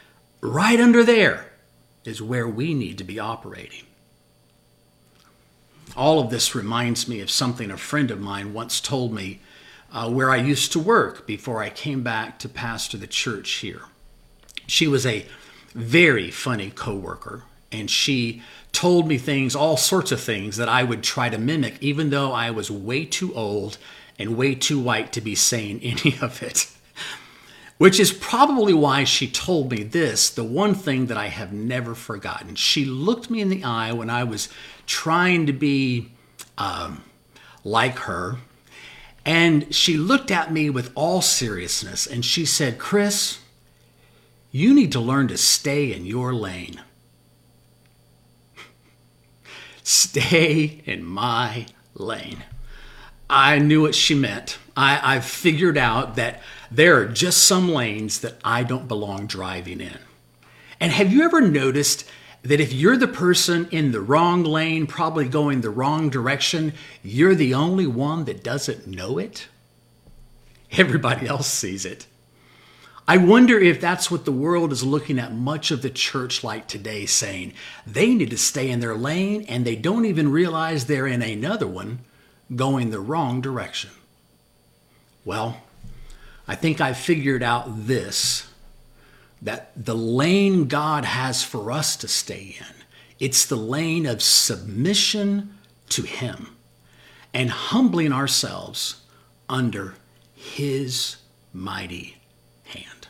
right 0.41 0.81
under 0.81 1.03
there, 1.03 1.51
is 2.05 2.23
where 2.23 2.47
we 2.47 2.75
need 2.75 2.99
to 2.99 3.05
be 3.05 3.19
operating. 3.19 3.83
All 5.97 6.21
of 6.21 6.31
this 6.31 6.55
reminds 6.55 7.09
me 7.09 7.21
of 7.21 7.31
something 7.31 7.71
a 7.71 7.77
friend 7.77 8.11
of 8.11 8.21
mine 8.21 8.53
once 8.53 8.81
told 8.81 9.13
me 9.13 9.41
uh, 9.93 10.11
where 10.11 10.31
I 10.31 10.37
used 10.37 10.73
to 10.73 10.79
work 10.79 11.27
before 11.27 11.63
I 11.63 11.71
came 11.71 12.03
back 12.03 12.39
to 12.41 12.49
pastor 12.49 12.97
the 12.97 13.07
church 13.07 13.51
here. 13.53 13.83
She 14.67 14.89
was 14.89 15.07
a 15.07 15.27
very 15.75 16.31
funny 16.31 16.71
coworker, 16.71 17.43
and 17.71 17.91
she 17.91 18.43
told 18.73 19.07
me 19.07 19.19
things, 19.19 19.55
all 19.55 19.77
sorts 19.77 20.13
of 20.13 20.21
things 20.21 20.57
that 20.57 20.69
I 20.69 20.83
would 20.83 21.03
try 21.03 21.29
to 21.29 21.39
mimic, 21.39 21.77
even 21.81 22.11
though 22.11 22.33
I 22.33 22.51
was 22.51 22.71
way 22.71 23.05
too 23.05 23.35
old 23.35 23.79
and 24.19 24.37
way 24.37 24.55
too 24.55 24.81
white 24.81 25.13
to 25.13 25.21
be 25.21 25.35
saying 25.35 25.81
any 25.83 26.17
of 26.21 26.43
it. 26.43 26.71
Which 27.77 27.99
is 27.99 28.13
probably 28.13 28.73
why 28.73 29.03
she 29.03 29.29
told 29.29 29.73
me 29.73 29.83
this, 29.83 30.31
the 30.31 30.45
one 30.45 30.75
thing 30.75 31.07
that 31.07 31.17
I 31.17 31.27
have 31.27 31.53
never 31.53 31.95
forgotten. 31.95 32.55
She 32.55 32.85
looked 32.85 33.31
me 33.31 33.41
in 33.41 33.49
the 33.49 33.65
eye 33.65 33.93
when 33.93 34.11
I 34.11 34.23
was 34.23 34.49
trying 34.87 35.47
to 35.47 35.53
be 35.53 36.13
um, 36.57 37.03
like 37.65 37.99
her 38.01 38.39
and 39.25 39.75
she 39.75 39.97
looked 39.97 40.31
at 40.31 40.53
me 40.53 40.69
with 40.69 40.93
all 40.95 41.23
seriousness 41.23 42.07
and 42.07 42.25
she 42.25 42.45
said, 42.45 42.79
Chris, 42.79 43.39
you 44.51 44.75
need 44.75 44.93
to 44.93 45.01
learn 45.01 45.29
to 45.29 45.39
stay 45.39 45.93
in 45.93 46.05
your 46.05 46.35
lane. 46.35 46.81
stay 49.83 50.83
in 50.85 51.05
my 51.05 51.67
lane. 51.95 52.45
I 53.31 53.59
knew 53.59 53.83
what 53.83 53.95
she 53.95 54.15
meant. 54.15 54.59
I, 54.77 55.17
I 55.17 55.21
figured 55.21 55.79
out 55.79 56.17
that 56.17 56.43
there 56.71 57.01
are 57.01 57.07
just 57.07 57.45
some 57.45 57.71
lanes 57.71 58.21
that 58.21 58.39
I 58.45 58.63
don't 58.63 58.89
belong 58.89 59.27
driving 59.27 59.81
in. 59.81 59.99
And 60.81 60.93
have 60.93 61.13
you 61.13 61.23
ever 61.25 61.41
noticed 61.41 62.09
that 62.45 62.61
if 62.61 62.73
you're 62.73 62.97
the 62.97 63.09
person 63.09 63.67
in 63.71 63.91
the 63.91 64.01
wrong 64.01 64.45
lane, 64.45 64.87
probably 64.87 65.29
going 65.29 65.63
the 65.63 65.71
wrong 65.71 66.11
direction, 66.11 66.75
you're 67.03 67.35
the 67.35 67.55
only 67.55 67.87
one 67.87 68.27
that 68.27 68.45
doesn't 68.45 68.87
know 68.87 69.19
it? 69.19 69.49
Everybody 70.73 71.27
else 71.27 71.47
sees 71.47 71.87
it. 71.87 72.07
I 73.09 73.17
wonder 73.19 73.59
if 73.59 73.81
that's 73.81 74.11
what 74.11 74.25
the 74.25 74.33
world 74.33 74.73
is 74.73 74.83
looking 74.83 75.19
at 75.19 75.35
much 75.35 75.71
of 75.71 75.83
the 75.83 75.91
church 75.91 76.43
like 76.43 76.69
today, 76.69 77.07
saying 77.07 77.53
they 77.87 78.15
need 78.15 78.31
to 78.31 78.39
stay 78.39 78.71
in 78.71 78.81
their 78.81 78.95
lane 78.95 79.45
and 79.49 79.65
they 79.65 79.77
don't 79.77 80.07
even 80.07 80.31
realize 80.31 80.87
they're 80.87 81.07
in 81.07 81.23
another 81.23 81.67
one 81.67 82.01
going 82.55 82.91
the 82.91 83.01
wrong 83.01 83.41
direction. 83.41 83.91
Well, 85.25 85.63
I 86.47 86.55
think 86.55 86.81
I 86.81 86.93
figured 86.93 87.43
out 87.43 87.87
this 87.87 88.49
that 89.45 89.71
the 89.77 89.95
lane 89.95 90.67
God 90.67 91.05
has 91.05 91.43
for 91.43 91.71
us 91.71 91.97
to 91.99 92.09
stay 92.09 92.57
in. 92.59 92.75
It's 93.21 93.47
the 93.47 93.57
lane 93.57 94.07
of 94.07 94.23
submission 94.23 95.55
to 95.91 96.03
Him 96.03 96.57
and 97.33 97.51
humbling 97.51 98.13
ourselves 98.13 99.03
under 99.49 99.95
His 100.35 101.17
mighty 101.53 102.17
hand. 102.65 103.09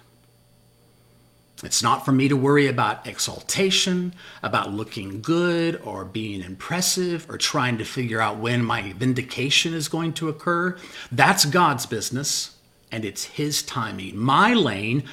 It's 1.62 1.82
not 1.82 2.04
for 2.04 2.12
me 2.12 2.28
to 2.28 2.36
worry 2.36 2.66
about 2.66 3.06
exaltation, 3.06 4.12
about 4.42 4.72
looking 4.72 5.22
good 5.22 5.80
or 5.84 6.04
being 6.04 6.42
impressive 6.42 7.30
or 7.30 7.38
trying 7.38 7.78
to 7.78 7.84
figure 7.84 8.20
out 8.20 8.38
when 8.38 8.64
my 8.64 8.92
vindication 8.92 9.72
is 9.72 9.88
going 9.88 10.12
to 10.14 10.28
occur. 10.28 10.76
That's 11.12 11.44
God's 11.44 11.86
business 11.86 12.56
and 12.90 13.04
it's 13.04 13.24
His 13.24 13.62
timing. 13.62 14.18
My 14.18 14.52
lane 14.52 15.04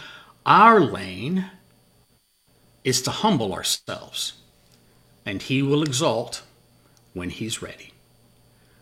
Our 0.46 0.80
lane 0.80 1.52
is 2.84 3.04
to 3.04 3.12
humble 3.12 3.54
ourselves, 3.54 4.34
and 5.24 5.40
He 5.40 5.62
will 5.62 5.84
exalt 5.84 6.42
when 7.14 7.30
He's 7.30 7.62
ready. 7.62 7.94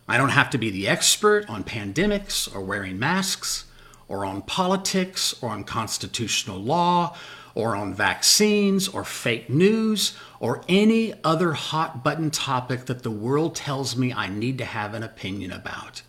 I 0.08 0.16
don't 0.16 0.30
have 0.30 0.48
to 0.50 0.58
be 0.58 0.70
the 0.70 0.88
expert 0.88 1.48
on 1.50 1.64
pandemics 1.64 2.52
or 2.54 2.62
wearing 2.62 2.98
masks 2.98 3.66
or 4.08 4.24
on 4.24 4.40
politics 4.42 5.34
or 5.42 5.50
on 5.50 5.64
constitutional 5.64 6.58
law 6.58 7.14
or 7.54 7.76
on 7.76 7.92
vaccines 7.92 8.88
or 8.88 9.04
fake 9.04 9.50
news 9.50 10.16
or 10.40 10.64
any 10.66 11.12
other 11.22 11.52
hot 11.52 12.02
button 12.02 12.30
topic 12.30 12.86
that 12.86 13.02
the 13.02 13.10
world 13.10 13.54
tells 13.54 13.96
me 13.96 14.14
I 14.14 14.28
need 14.28 14.56
to 14.58 14.64
have 14.64 14.94
an 14.94 15.02
opinion 15.02 15.52
about. 15.52 16.00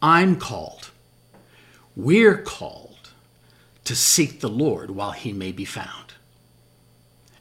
I'm 0.00 0.36
called, 0.36 0.90
we're 1.96 2.38
called 2.38 2.93
to 3.84 3.94
seek 3.94 4.40
the 4.40 4.48
Lord 4.48 4.90
while 4.90 5.12
he 5.12 5.32
may 5.32 5.52
be 5.52 5.64
found, 5.64 6.14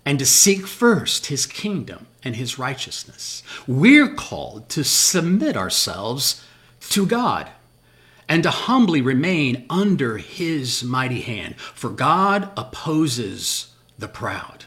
and 0.06 0.20
to 0.20 0.26
seek 0.26 0.68
first 0.68 1.28
his 1.28 1.46
kingdom 1.46 2.08
and 2.24 2.36
his 2.36 2.60
righteousness. 2.60 3.44
We're 3.68 4.14
called 4.14 4.70
to 4.70 4.84
submit 4.84 5.56
ourselves 5.58 6.44
to 6.90 7.06
God 7.06 7.50
and 8.28 8.44
to 8.44 8.50
humbly 8.50 9.02
remain 9.02 9.66
under 9.70 10.18
his 10.18 10.84
mighty 10.84 11.22
hand. 11.22 11.56
For 11.58 11.90
God 11.90 12.50
opposes 12.58 13.74
the 13.98 14.08
proud, 14.08 14.66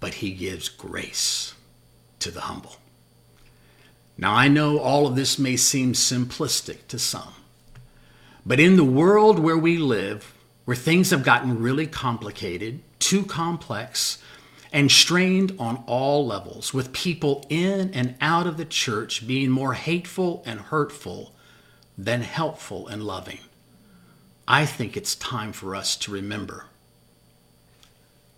but 0.00 0.14
he 0.14 0.32
gives 0.32 0.68
grace 0.68 1.54
to 2.20 2.30
the 2.30 2.42
humble. 2.42 2.76
Now, 4.18 4.34
I 4.34 4.48
know 4.48 4.78
all 4.78 5.06
of 5.06 5.14
this 5.14 5.38
may 5.38 5.56
seem 5.56 5.92
simplistic 5.92 6.86
to 6.88 6.98
some, 6.98 7.34
but 8.44 8.60
in 8.60 8.76
the 8.76 8.84
world 8.84 9.38
where 9.38 9.58
we 9.58 9.76
live, 9.76 10.32
where 10.66 10.76
things 10.76 11.10
have 11.10 11.22
gotten 11.22 11.62
really 11.62 11.86
complicated, 11.86 12.80
too 12.98 13.24
complex, 13.24 14.18
and 14.72 14.90
strained 14.90 15.54
on 15.58 15.82
all 15.86 16.26
levels, 16.26 16.74
with 16.74 16.92
people 16.92 17.46
in 17.48 17.94
and 17.94 18.16
out 18.20 18.46
of 18.46 18.56
the 18.56 18.64
church 18.64 19.26
being 19.26 19.48
more 19.48 19.72
hateful 19.72 20.42
and 20.44 20.60
hurtful 20.60 21.32
than 21.96 22.20
helpful 22.20 22.88
and 22.88 23.02
loving. 23.02 23.38
I 24.46 24.66
think 24.66 24.96
it's 24.96 25.14
time 25.14 25.52
for 25.52 25.74
us 25.74 25.96
to 25.98 26.10
remember 26.10 26.66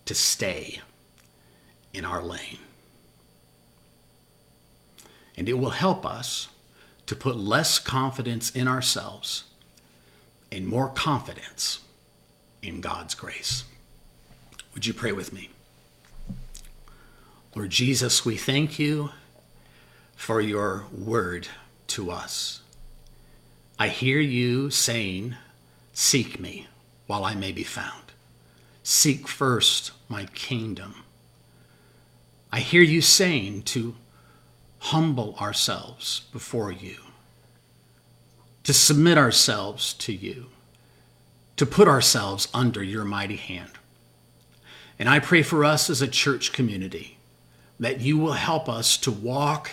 to 0.05 0.13
stay 0.13 0.81
in 1.93 2.05
our 2.05 2.23
lane. 2.23 2.59
And 5.35 5.49
it 5.49 5.53
will 5.53 5.71
help 5.71 6.05
us 6.05 6.47
to 7.07 7.15
put 7.15 7.37
less 7.37 7.79
confidence 7.79 8.51
in 8.51 8.67
ourselves 8.67 9.45
and 10.51 10.67
more 10.67 10.89
confidence 10.89 11.79
in 12.61 12.81
God's 12.81 13.15
grace. 13.15 13.63
Would 14.73 14.85
you 14.85 14.93
pray 14.93 15.11
with 15.11 15.33
me? 15.33 15.49
Lord 17.55 17.69
Jesus, 17.69 18.23
we 18.23 18.37
thank 18.37 18.77
you 18.77 19.09
for 20.15 20.39
your 20.39 20.85
word 20.91 21.47
to 21.87 22.11
us. 22.11 22.61
I 23.77 23.87
hear 23.87 24.19
you 24.19 24.69
saying, 24.69 25.35
Seek 25.93 26.39
me 26.39 26.67
while 27.07 27.25
I 27.25 27.33
may 27.35 27.51
be 27.51 27.63
found. 27.63 28.11
Seek 28.83 29.27
first 29.27 29.91
my 30.07 30.25
kingdom. 30.27 31.03
I 32.51 32.59
hear 32.59 32.81
you 32.81 33.01
saying 33.01 33.63
to 33.63 33.95
humble 34.79 35.35
ourselves 35.35 36.21
before 36.31 36.71
you, 36.71 36.97
to 38.63 38.73
submit 38.73 39.17
ourselves 39.17 39.93
to 39.93 40.13
you, 40.13 40.47
to 41.59 41.65
put 41.65 41.89
ourselves 41.89 42.47
under 42.53 42.81
your 42.81 43.03
mighty 43.03 43.35
hand. 43.35 43.71
And 44.97 45.09
I 45.09 45.19
pray 45.19 45.43
for 45.43 45.65
us 45.65 45.89
as 45.89 46.01
a 46.01 46.07
church 46.07 46.53
community 46.53 47.17
that 47.81 47.99
you 47.99 48.17
will 48.17 48.31
help 48.31 48.69
us 48.69 48.95
to 48.99 49.11
walk 49.11 49.71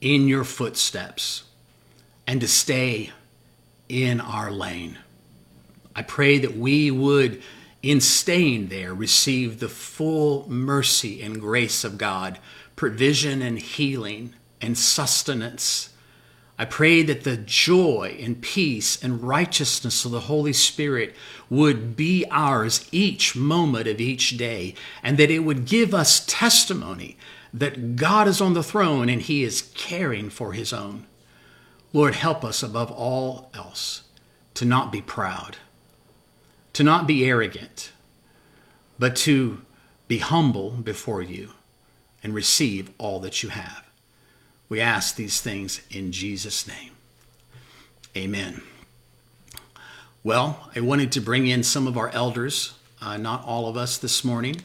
in 0.00 0.28
your 0.28 0.44
footsteps 0.44 1.42
and 2.26 2.40
to 2.40 2.48
stay 2.48 3.10
in 3.90 4.18
our 4.18 4.50
lane. 4.50 4.96
I 5.94 6.00
pray 6.00 6.38
that 6.38 6.56
we 6.56 6.90
would, 6.90 7.42
in 7.82 8.00
staying 8.00 8.68
there, 8.68 8.94
receive 8.94 9.60
the 9.60 9.68
full 9.68 10.48
mercy 10.48 11.20
and 11.20 11.38
grace 11.38 11.84
of 11.84 11.98
God, 11.98 12.38
provision 12.76 13.42
and 13.42 13.58
healing 13.58 14.32
and 14.62 14.78
sustenance. 14.78 15.90
I 16.58 16.64
pray 16.64 17.02
that 17.02 17.24
the 17.24 17.38
joy 17.38 18.16
and 18.20 18.40
peace 18.40 19.02
and 19.02 19.22
righteousness 19.22 20.04
of 20.04 20.10
the 20.10 20.20
Holy 20.20 20.52
Spirit 20.52 21.14
would 21.48 21.96
be 21.96 22.24
ours 22.30 22.88
each 22.92 23.34
moment 23.34 23.86
of 23.86 24.00
each 24.00 24.36
day, 24.36 24.74
and 25.02 25.18
that 25.18 25.30
it 25.30 25.40
would 25.40 25.64
give 25.64 25.94
us 25.94 26.24
testimony 26.26 27.16
that 27.54 27.96
God 27.96 28.28
is 28.28 28.40
on 28.40 28.54
the 28.54 28.62
throne 28.62 29.08
and 29.08 29.22
He 29.22 29.42
is 29.42 29.70
caring 29.74 30.30
for 30.30 30.52
His 30.52 30.72
own. 30.72 31.06
Lord, 31.92 32.14
help 32.14 32.44
us 32.44 32.62
above 32.62 32.90
all 32.90 33.50
else 33.54 34.02
to 34.54 34.64
not 34.64 34.92
be 34.92 35.02
proud, 35.02 35.56
to 36.74 36.82
not 36.82 37.06
be 37.06 37.24
arrogant, 37.24 37.92
but 38.98 39.16
to 39.16 39.62
be 40.08 40.18
humble 40.18 40.70
before 40.70 41.22
you 41.22 41.50
and 42.22 42.34
receive 42.34 42.90
all 42.98 43.20
that 43.20 43.42
you 43.42 43.48
have. 43.50 43.84
We 44.72 44.80
ask 44.80 45.16
these 45.16 45.42
things 45.42 45.82
in 45.90 46.12
Jesus' 46.12 46.66
name. 46.66 46.92
Amen. 48.16 48.62
Well, 50.24 50.70
I 50.74 50.80
wanted 50.80 51.12
to 51.12 51.20
bring 51.20 51.46
in 51.46 51.62
some 51.62 51.86
of 51.86 51.98
our 51.98 52.08
elders, 52.08 52.72
uh, 53.02 53.18
not 53.18 53.44
all 53.44 53.68
of 53.68 53.76
us 53.76 53.98
this 53.98 54.24
morning, 54.24 54.62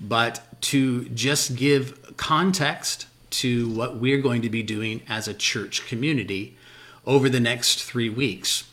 but 0.00 0.40
to 0.62 1.04
just 1.10 1.54
give 1.54 2.16
context 2.16 3.04
to 3.42 3.68
what 3.68 3.96
we're 3.96 4.22
going 4.22 4.40
to 4.40 4.48
be 4.48 4.62
doing 4.62 5.02
as 5.06 5.28
a 5.28 5.34
church 5.34 5.86
community 5.86 6.56
over 7.04 7.28
the 7.28 7.38
next 7.38 7.82
three 7.82 8.08
weeks. 8.08 8.64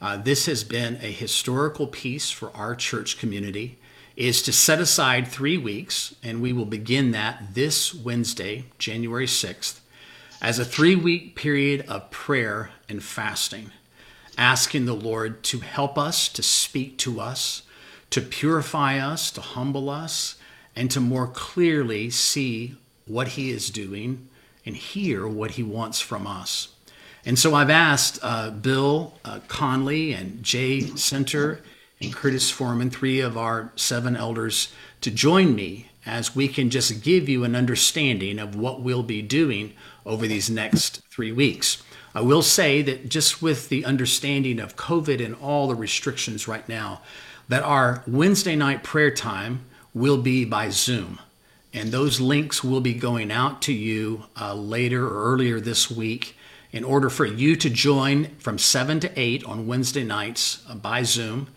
Uh, 0.00 0.18
this 0.18 0.46
has 0.46 0.62
been 0.62 1.00
a 1.02 1.10
historical 1.10 1.88
piece 1.88 2.30
for 2.30 2.56
our 2.56 2.76
church 2.76 3.18
community 3.18 3.76
is 4.14 4.40
to 4.42 4.52
set 4.52 4.78
aside 4.78 5.26
three 5.26 5.58
weeks 5.58 6.14
and 6.22 6.40
we 6.40 6.52
will 6.52 6.64
begin 6.64 7.12
that 7.12 7.54
this 7.54 7.94
wednesday 7.94 8.64
january 8.76 9.26
6th 9.26 9.78
as 10.40 10.58
a 10.58 10.64
three 10.64 10.96
week 10.96 11.34
period 11.34 11.84
of 11.88 12.10
prayer 12.10 12.70
and 12.88 13.02
fasting 13.02 13.70
asking 14.36 14.86
the 14.86 14.94
lord 14.94 15.42
to 15.42 15.60
help 15.60 15.98
us 15.98 16.28
to 16.28 16.42
speak 16.42 16.96
to 16.98 17.20
us 17.20 17.62
to 18.10 18.20
purify 18.20 18.98
us 18.98 19.30
to 19.30 19.40
humble 19.40 19.90
us 19.90 20.36
and 20.78 20.92
to 20.92 21.00
more 21.00 21.26
clearly 21.26 22.08
see 22.08 22.76
what 23.04 23.28
he 23.28 23.50
is 23.50 23.68
doing 23.68 24.28
and 24.64 24.76
hear 24.76 25.26
what 25.26 25.52
he 25.52 25.62
wants 25.62 26.00
from 26.00 26.24
us. 26.24 26.68
And 27.26 27.36
so 27.36 27.52
I've 27.54 27.68
asked 27.68 28.20
uh, 28.22 28.50
Bill 28.50 29.14
uh, 29.24 29.40
Conley 29.48 30.12
and 30.12 30.40
Jay 30.44 30.82
Center 30.82 31.60
and 32.00 32.14
Curtis 32.14 32.48
Foreman, 32.48 32.90
three 32.90 33.18
of 33.18 33.36
our 33.36 33.72
seven 33.74 34.14
elders, 34.14 34.72
to 35.00 35.10
join 35.10 35.56
me 35.56 35.87
as 36.06 36.34
we 36.34 36.48
can 36.48 36.70
just 36.70 37.02
give 37.02 37.28
you 37.28 37.44
an 37.44 37.54
understanding 37.54 38.38
of 38.38 38.56
what 38.56 38.80
we'll 38.80 39.02
be 39.02 39.22
doing 39.22 39.74
over 40.06 40.26
these 40.26 40.48
next 40.48 41.02
three 41.10 41.32
weeks. 41.32 41.82
I 42.14 42.22
will 42.22 42.42
say 42.42 42.82
that 42.82 43.08
just 43.08 43.42
with 43.42 43.68
the 43.68 43.84
understanding 43.84 44.58
of 44.58 44.76
COVID 44.76 45.24
and 45.24 45.34
all 45.36 45.68
the 45.68 45.74
restrictions 45.74 46.48
right 46.48 46.68
now, 46.68 47.02
that 47.48 47.62
our 47.62 48.02
Wednesday 48.06 48.56
night 48.56 48.82
prayer 48.82 49.10
time 49.10 49.64
will 49.94 50.18
be 50.18 50.44
by 50.44 50.70
Zoom. 50.70 51.18
And 51.72 51.90
those 51.90 52.20
links 52.20 52.64
will 52.64 52.80
be 52.80 52.94
going 52.94 53.30
out 53.30 53.60
to 53.62 53.72
you 53.72 54.24
uh, 54.40 54.54
later 54.54 55.06
or 55.06 55.32
earlier 55.32 55.60
this 55.60 55.90
week 55.90 56.34
in 56.72 56.84
order 56.84 57.10
for 57.10 57.26
you 57.26 57.56
to 57.56 57.70
join 57.70 58.34
from 58.38 58.58
7 58.58 59.00
to 59.00 59.18
8 59.18 59.44
on 59.44 59.66
Wednesday 59.66 60.04
nights 60.04 60.62
uh, 60.68 60.74
by 60.74 61.02
Zoom. 61.02 61.48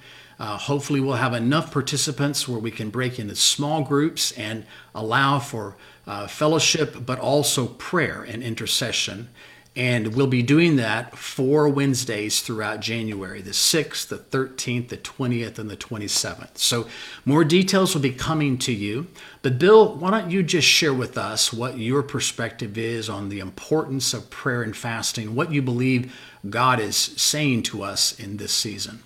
Uh, 0.42 0.58
hopefully, 0.58 1.00
we'll 1.00 1.14
have 1.14 1.36
enough 1.36 1.72
participants 1.72 2.48
where 2.48 2.58
we 2.58 2.72
can 2.72 2.90
break 2.90 3.20
into 3.20 3.36
small 3.36 3.84
groups 3.84 4.32
and 4.32 4.66
allow 4.96 5.38
for 5.38 5.76
uh, 6.08 6.26
fellowship, 6.26 7.06
but 7.06 7.20
also 7.20 7.68
prayer 7.68 8.24
and 8.24 8.42
intercession. 8.42 9.30
And 9.76 10.16
we'll 10.16 10.26
be 10.26 10.42
doing 10.42 10.78
that 10.78 11.16
four 11.16 11.70
Wednesdays 11.70 12.42
throughout 12.42 12.80
January 12.80 13.44
the 13.44 13.52
6th, 13.52 14.08
the 14.08 14.18
13th, 14.18 14.88
the 14.88 14.98
20th, 14.98 15.60
and 15.60 15.70
the 15.70 15.78
27th. 15.78 16.58
So, 16.58 16.88
more 17.24 17.44
details 17.44 17.94
will 17.94 18.02
be 18.02 18.12
coming 18.12 18.58
to 18.60 18.74
you. 18.74 19.10
But, 19.44 19.60
Bill, 19.60 19.94
why 19.94 20.10
don't 20.10 20.32
you 20.32 20.42
just 20.42 20.68
share 20.68 20.94
with 20.94 21.20
us 21.20 21.54
what 21.54 21.78
your 21.78 22.02
perspective 22.02 22.80
is 22.80 23.10
on 23.10 23.30
the 23.30 23.42
importance 23.42 24.12
of 24.12 24.32
prayer 24.32 24.64
and 24.64 24.76
fasting, 24.76 25.36
what 25.36 25.52
you 25.52 25.62
believe 25.62 26.12
God 26.50 26.80
is 26.80 26.98
saying 26.98 27.62
to 27.64 27.84
us 27.84 28.20
in 28.20 28.38
this 28.38 28.54
season? 28.54 29.04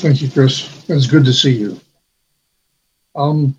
Thank 0.00 0.22
you, 0.22 0.30
Chris. 0.30 0.88
It's 0.88 1.08
good 1.08 1.24
to 1.24 1.32
see 1.32 1.56
you. 1.56 1.80
Um, 3.16 3.58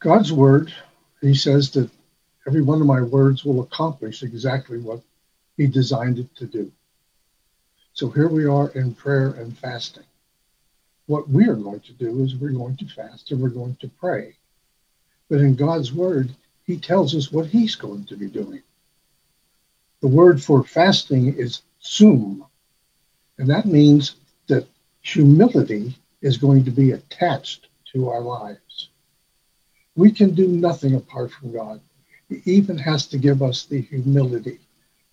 God's 0.00 0.32
word, 0.32 0.72
he 1.20 1.34
says 1.34 1.70
that 1.72 1.90
every 2.46 2.62
one 2.62 2.80
of 2.80 2.86
my 2.86 3.02
words 3.02 3.44
will 3.44 3.60
accomplish 3.62 4.22
exactly 4.22 4.78
what 4.78 5.02
he 5.58 5.66
designed 5.66 6.18
it 6.18 6.34
to 6.36 6.46
do. 6.46 6.72
So 7.92 8.08
here 8.10 8.28
we 8.28 8.46
are 8.46 8.70
in 8.70 8.94
prayer 8.94 9.32
and 9.32 9.56
fasting. 9.58 10.04
what 11.06 11.28
we 11.28 11.48
are 11.48 11.56
going 11.56 11.80
to 11.80 11.92
do 11.94 12.22
is 12.22 12.36
we're 12.36 12.50
going 12.50 12.76
to 12.76 12.86
fast 12.86 13.30
and 13.30 13.40
we're 13.40 13.48
going 13.48 13.76
to 13.80 13.88
pray. 13.88 14.36
But 15.28 15.40
in 15.40 15.56
God's 15.56 15.92
word, 15.92 16.30
he 16.66 16.78
tells 16.78 17.14
us 17.14 17.32
what 17.32 17.46
he's 17.46 17.74
going 17.74 18.04
to 18.06 18.16
be 18.16 18.28
doing. 18.28 18.62
The 20.00 20.08
word 20.08 20.42
for 20.42 20.62
fasting 20.62 21.34
is 21.34 21.62
tsum, 21.82 22.46
and 23.38 23.48
that 23.48 23.66
means 23.66 24.16
humility 25.02 25.94
is 26.22 26.36
going 26.36 26.64
to 26.64 26.70
be 26.70 26.92
attached 26.92 27.68
to 27.92 28.08
our 28.08 28.20
lives. 28.20 28.90
We 29.96 30.10
can 30.10 30.34
do 30.34 30.48
nothing 30.48 30.94
apart 30.94 31.32
from 31.32 31.52
God. 31.52 31.80
He 32.28 32.42
even 32.44 32.78
has 32.78 33.06
to 33.08 33.18
give 33.18 33.42
us 33.42 33.64
the 33.64 33.80
humility 33.80 34.60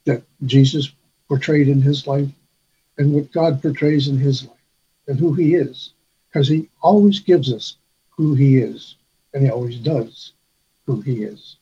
that 0.06 0.24
Jesus 0.46 0.92
portrayed 1.28 1.68
in 1.68 1.82
his 1.82 2.06
life 2.08 2.30
and 2.98 3.14
what 3.14 3.32
God 3.32 3.62
portrays 3.62 4.08
in 4.08 4.18
his 4.18 4.44
life 4.44 4.52
and 5.08 5.20
who 5.20 5.34
he 5.34 5.56
is, 5.56 5.94
because 6.28 6.48
he 6.48 6.70
always 6.82 7.20
gives 7.20 7.52
us 7.52 7.78
who 8.10 8.34
he 8.34 8.58
is, 8.58 8.96
and 9.34 9.44
he 9.44 9.50
always 9.50 9.78
does 9.80 10.34
who 10.86 11.02
he 11.02 11.24
is. 11.24 11.58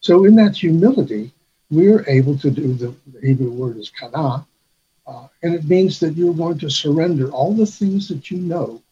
So 0.00 0.24
in 0.24 0.34
that 0.36 0.56
humility, 0.56 1.32
we 1.70 1.88
are 1.92 2.08
able 2.08 2.38
to 2.38 2.50
do 2.50 2.74
the, 2.74 2.94
the 3.06 3.26
Hebrew 3.26 3.50
word 3.50 3.76
is 3.76 3.90
kana, 3.90 4.46
uh, 5.08 5.26
and 5.42 5.54
it 5.54 5.64
means 5.64 5.98
that 6.00 6.16
you're 6.16 6.34
going 6.34 6.58
to 6.58 6.68
surrender 6.68 7.30
all 7.30 7.54
the 7.54 7.66
things 7.66 8.08
that 8.08 8.30
you 8.30 8.38
know 8.38 8.82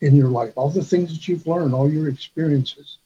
in 0.00 0.14
your 0.14 0.28
life, 0.28 0.52
all 0.54 0.70
the 0.70 0.84
things 0.84 1.12
that 1.12 1.26
you've 1.26 1.46
learned, 1.48 1.74
all 1.74 1.90
your 1.90 2.08
experiences. 2.08 2.98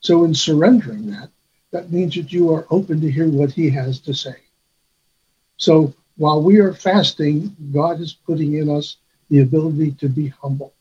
So 0.00 0.24
in 0.24 0.34
surrendering 0.34 1.06
that, 1.12 1.30
that 1.70 1.92
means 1.92 2.16
that 2.16 2.32
you 2.32 2.52
are 2.52 2.66
open 2.70 3.00
to 3.00 3.10
hear 3.10 3.28
what 3.28 3.52
he 3.52 3.70
has 3.70 4.00
to 4.00 4.12
say. 4.12 4.34
So 5.58 5.94
while 6.16 6.42
we 6.42 6.58
are 6.58 6.74
fasting, 6.74 7.54
God 7.72 8.00
is 8.00 8.12
putting 8.12 8.54
in 8.54 8.68
us 8.68 8.96
the 9.30 9.40
ability 9.40 9.92
to 9.92 10.08
be 10.08 10.26
humble, 10.26 10.74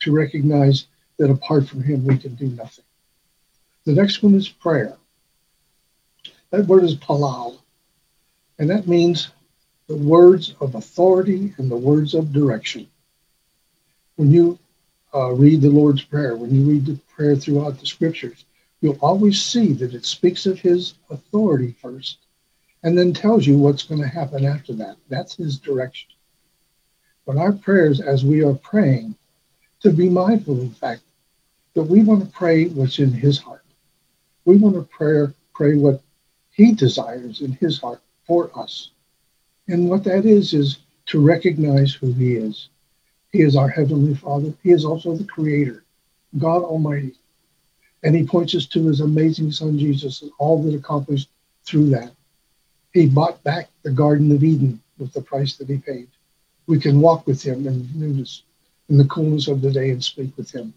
to 0.00 0.12
recognize 0.12 0.86
that 1.16 1.30
apart 1.30 1.66
from 1.66 1.82
him, 1.82 2.04
we 2.04 2.18
can 2.18 2.34
do 2.34 2.48
nothing. 2.48 2.84
The 3.86 3.94
next 3.94 4.22
one 4.22 4.34
is 4.34 4.48
prayer. 4.48 4.96
That 6.50 6.66
word 6.66 6.84
is 6.84 6.94
palal, 6.94 7.62
and 8.58 8.68
that 8.68 8.86
means 8.86 9.30
the 9.88 9.96
words 9.96 10.54
of 10.60 10.74
authority 10.74 11.54
and 11.56 11.70
the 11.70 11.76
words 11.76 12.14
of 12.14 12.32
direction. 12.32 12.86
When 14.16 14.30
you 14.30 14.58
uh, 15.14 15.32
read 15.32 15.62
the 15.62 15.70
Lord's 15.70 16.02
Prayer, 16.02 16.36
when 16.36 16.54
you 16.54 16.68
read 16.68 16.84
the 16.84 16.98
prayer 17.14 17.34
throughout 17.34 17.80
the 17.80 17.86
scriptures, 17.86 18.44
you'll 18.80 18.98
always 19.00 19.42
see 19.42 19.72
that 19.72 19.94
it 19.94 20.04
speaks 20.04 20.44
of 20.44 20.60
his 20.60 20.94
authority 21.10 21.74
first 21.80 22.18
and 22.82 22.96
then 22.96 23.12
tells 23.12 23.46
you 23.46 23.56
what's 23.56 23.82
going 23.82 24.00
to 24.00 24.06
happen 24.06 24.44
after 24.44 24.74
that. 24.74 24.96
That's 25.08 25.34
his 25.34 25.58
direction. 25.58 26.10
But 27.26 27.38
our 27.38 27.52
prayers, 27.52 28.00
as 28.00 28.24
we 28.24 28.44
are 28.44 28.54
praying, 28.54 29.14
to 29.80 29.90
be 29.90 30.08
mindful, 30.08 30.60
in 30.60 30.70
fact, 30.70 31.02
that 31.74 31.82
we 31.82 32.02
want 32.02 32.24
to 32.24 32.30
pray 32.30 32.66
what's 32.66 32.98
in 32.98 33.12
his 33.12 33.38
heart. 33.38 33.64
We 34.44 34.56
want 34.56 34.74
to 34.74 34.82
pray, 34.82 35.32
pray 35.54 35.76
what 35.76 36.02
he 36.50 36.72
desires 36.72 37.40
in 37.40 37.52
his 37.52 37.78
heart 37.78 38.02
for 38.26 38.50
us. 38.58 38.90
And 39.68 39.88
what 39.88 40.02
that 40.04 40.24
is, 40.24 40.54
is 40.54 40.78
to 41.06 41.20
recognize 41.20 41.92
who 41.92 42.12
he 42.12 42.36
is. 42.36 42.68
He 43.32 43.42
is 43.42 43.56
our 43.56 43.68
Heavenly 43.68 44.14
Father. 44.14 44.52
He 44.62 44.70
is 44.70 44.84
also 44.84 45.14
the 45.14 45.24
Creator, 45.24 45.84
God 46.38 46.62
Almighty. 46.62 47.14
And 48.02 48.16
he 48.16 48.24
points 48.24 48.54
us 48.54 48.66
to 48.66 48.86
his 48.86 49.00
amazing 49.00 49.52
Son, 49.52 49.78
Jesus, 49.78 50.22
and 50.22 50.30
all 50.38 50.62
that 50.62 50.74
accomplished 50.74 51.28
through 51.64 51.90
that. 51.90 52.12
He 52.94 53.06
bought 53.06 53.42
back 53.44 53.68
the 53.82 53.90
Garden 53.90 54.32
of 54.32 54.42
Eden 54.42 54.80
with 54.98 55.12
the 55.12 55.20
price 55.20 55.56
that 55.56 55.68
he 55.68 55.78
paid. 55.78 56.08
We 56.66 56.80
can 56.80 57.00
walk 57.00 57.26
with 57.26 57.42
him 57.42 57.66
in 57.66 57.88
newness, 57.94 58.42
in 58.88 58.96
the 58.96 59.04
coolness 59.04 59.48
of 59.48 59.60
the 59.60 59.70
day, 59.70 59.90
and 59.90 60.02
speak 60.02 60.34
with 60.36 60.50
him. 60.50 60.72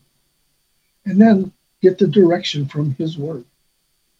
And 1.06 1.20
then 1.20 1.54
get 1.82 1.98
the 1.98 2.08
direction 2.08 2.68
from 2.68 2.94
his 2.96 3.18
word. 3.18 3.46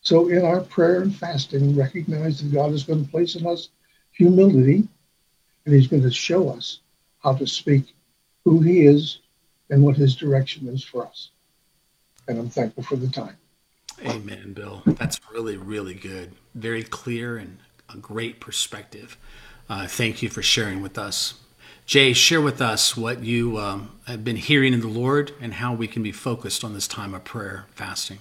So 0.02 0.30
in 0.30 0.44
our 0.44 0.62
prayer 0.62 1.02
and 1.02 1.16
fasting, 1.16 1.76
recognize 1.76 2.42
that 2.42 2.54
God 2.54 2.78
to 2.78 3.08
place 3.12 3.36
in 3.36 3.46
us 3.46 3.70
humility, 4.22 4.88
and 5.66 5.74
he's 5.74 5.88
going 5.88 6.04
to 6.04 6.12
show 6.12 6.50
us 6.50 6.82
how 7.24 7.34
to 7.34 7.48
speak 7.48 7.96
who 8.46 8.62
he 8.62 8.86
is 8.86 9.20
and 9.72 9.82
what 9.82 9.96
his 9.96 10.16
direction 10.16 10.68
is 10.68 10.84
for 10.84 11.08
us. 11.08 11.32
And 12.28 12.38
I'm 12.38 12.50
thankful 12.50 12.84
for 12.84 12.98
the 12.98 13.08
time. 13.08 13.36
Amen, 14.06 14.54
Bill. 14.54 14.84
That's 14.86 15.20
really, 15.32 15.58
really 15.58 15.96
good. 15.96 16.34
Very 16.54 16.84
clear 16.84 17.38
and 17.38 17.58
a 17.92 17.98
great 17.98 18.40
perspective. 18.40 19.18
Uh, 19.68 19.88
thank 19.88 20.22
you 20.22 20.30
for 20.30 20.44
sharing 20.44 20.82
with 20.82 21.00
us. 21.00 21.36
Jay, 21.88 22.14
share 22.14 22.42
with 22.42 22.62
us 22.62 22.96
what 22.96 23.24
you 23.24 23.58
um, 23.58 24.00
have 24.06 24.24
been 24.24 24.36
hearing 24.36 24.74
in 24.74 24.82
the 24.82 24.88
Lord 24.88 25.34
and 25.42 25.56
how 25.56 25.74
we 25.74 25.88
can 25.88 26.04
be 26.04 26.12
focused 26.12 26.64
on 26.64 26.74
this 26.74 26.88
time 26.88 27.16
of 27.16 27.24
prayer, 27.24 27.66
fasting. 27.74 28.20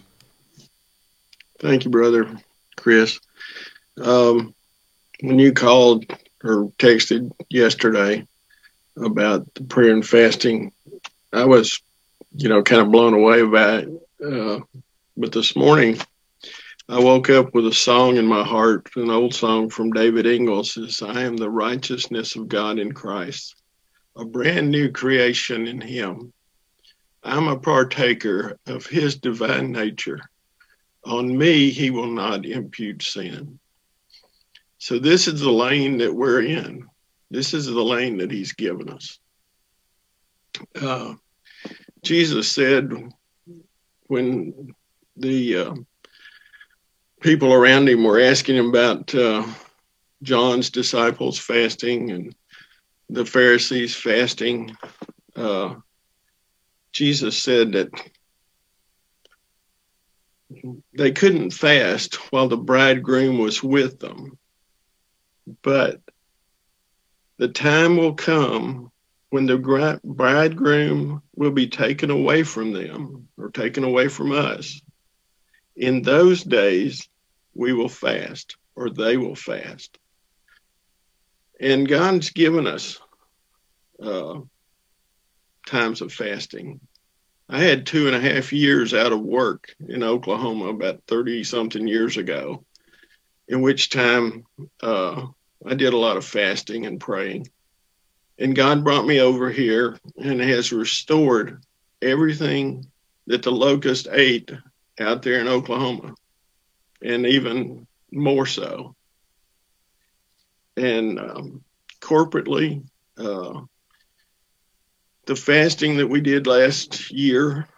Thank 1.58 1.84
you, 1.84 1.90
brother 1.90 2.26
Chris. 2.76 3.20
Um, 4.00 4.54
when 5.22 5.38
you 5.38 5.52
called 5.52 6.04
or 6.42 6.70
texted 6.78 7.30
yesterday 7.48 8.26
about 8.96 9.52
the 9.54 9.64
prayer 9.64 9.92
and 9.92 10.06
fasting, 10.06 10.72
I 11.33 11.44
was, 11.44 11.80
you 12.35 12.48
know, 12.48 12.62
kind 12.62 12.83
of 12.83 12.90
blown 12.90 13.14
away 13.14 13.42
by 13.42 13.76
it. 13.78 13.88
Uh, 14.24 14.61
but 15.16 15.33
this 15.33 15.54
morning, 15.56 15.98
I 16.88 16.98
woke 16.98 17.30
up 17.30 17.54
with 17.54 17.66
a 17.66 17.72
song 17.72 18.16
in 18.16 18.26
my 18.26 18.42
heart, 18.42 18.88
an 18.96 19.11
old 19.11 19.35
song 19.35 19.70
from 19.70 19.92
David 19.92 20.26
Ingles 20.26 20.74
says, 20.74 21.02
I 21.02 21.22
am 21.22 21.37
the 21.37 21.50
righteousness 21.50 22.37
of 22.37 22.48
God 22.48 22.78
in 22.78 22.92
Christ, 22.92 23.54
a 24.16 24.24
brand 24.24 24.70
new 24.70 24.90
creation 24.90 25.66
in 25.66 25.80
him. 25.80 26.33
I'm 27.22 27.48
a 27.48 27.59
partaker 27.59 28.59
of 28.66 28.87
his 28.87 29.16
divine 29.16 29.72
nature. 29.72 30.20
On 31.04 31.37
me, 31.37 31.70
he 31.70 31.90
will 31.90 32.11
not 32.11 32.44
impute 32.46 33.02
sin. 33.02 33.59
So, 34.81 34.99
this 34.99 35.29
is 35.29 35.40
the 35.40 35.53
lane 35.53 35.99
that 35.99 36.14
we're 36.14 36.40
in. 36.43 36.87
This 37.31 37.53
is 37.53 37.66
the 37.66 37.83
lane 37.83 38.16
that 38.19 38.31
he's 38.31 38.55
given 38.55 38.88
us. 38.88 39.19
Uh, 40.81 41.14
Jesus 42.03 42.51
said 42.51 42.90
when 44.07 44.75
the 45.16 45.57
uh, 45.57 45.75
people 47.21 47.53
around 47.53 47.90
him 47.90 48.05
were 48.05 48.21
asking 48.21 48.57
him 48.57 48.71
about 48.71 49.14
uh, 49.14 49.47
John's 50.23 50.71
disciples 50.71 51.38
fasting 51.38 52.11
and 52.11 52.35
the 53.11 53.27
Pharisees 53.27 53.95
fasting. 53.95 54.75
Uh, 55.37 55.75
Jesus 56.93 57.40
said 57.40 57.73
that 57.73 57.90
they 60.95 61.12
couldn't 61.12 61.51
fast 61.51 62.14
while 62.33 62.49
the 62.49 62.57
bridegroom 62.57 63.38
was 63.38 63.62
with 63.62 64.01
them. 64.01 64.38
But 65.62 66.00
the 67.38 67.48
time 67.48 67.96
will 67.96 68.14
come 68.14 68.90
when 69.30 69.46
the 69.46 70.00
bridegroom 70.04 71.22
will 71.34 71.52
be 71.52 71.68
taken 71.68 72.10
away 72.10 72.42
from 72.42 72.72
them 72.72 73.28
or 73.38 73.50
taken 73.50 73.84
away 73.84 74.08
from 74.08 74.32
us. 74.32 74.80
In 75.76 76.02
those 76.02 76.42
days, 76.42 77.08
we 77.54 77.72
will 77.72 77.88
fast 77.88 78.56
or 78.74 78.90
they 78.90 79.16
will 79.16 79.36
fast. 79.36 79.98
And 81.60 81.88
God's 81.88 82.30
given 82.30 82.66
us 82.66 82.98
uh, 84.02 84.40
times 85.66 86.00
of 86.00 86.12
fasting. 86.12 86.80
I 87.48 87.60
had 87.60 87.86
two 87.86 88.06
and 88.06 88.16
a 88.16 88.20
half 88.20 88.52
years 88.52 88.94
out 88.94 89.12
of 89.12 89.20
work 89.20 89.74
in 89.88 90.02
Oklahoma 90.02 90.66
about 90.66 91.02
30 91.06 91.44
something 91.44 91.86
years 91.86 92.16
ago, 92.16 92.64
in 93.48 93.60
which 93.60 93.90
time 93.90 94.44
uh, 94.82 95.26
I 95.66 95.75
did 95.75 95.92
a 95.92 95.99
lot 95.99 96.16
of 96.16 96.25
fasting 96.25 96.87
and 96.87 97.01
praying. 97.01 97.49
And 98.38 98.57
God 98.57 98.83
brought 98.83 99.07
me 99.07 99.20
over 99.20 99.51
here 99.51 99.99
and 100.16 100.40
has 100.40 100.73
restored 100.73 101.62
everything 102.01 102.87
that 103.27 103.42
the 103.42 103.53
locust 103.53 104.09
ate 104.11 104.51
out 104.99 105.23
there 105.23 105.40
in 105.40 105.49
Oklahoma 105.49 106.14
and 107.03 107.27
even 107.27 107.87
more 108.11 108.46
so. 108.46 108.94
And 110.77 111.18
um, 111.18 111.64
corporately, 112.01 112.83
uh, 113.18 113.61
the 115.27 115.37
fasting 115.37 115.99
that 115.99 116.09
we 116.09 116.20
did 116.20 116.46
last 116.46 117.11
year, 117.11 117.68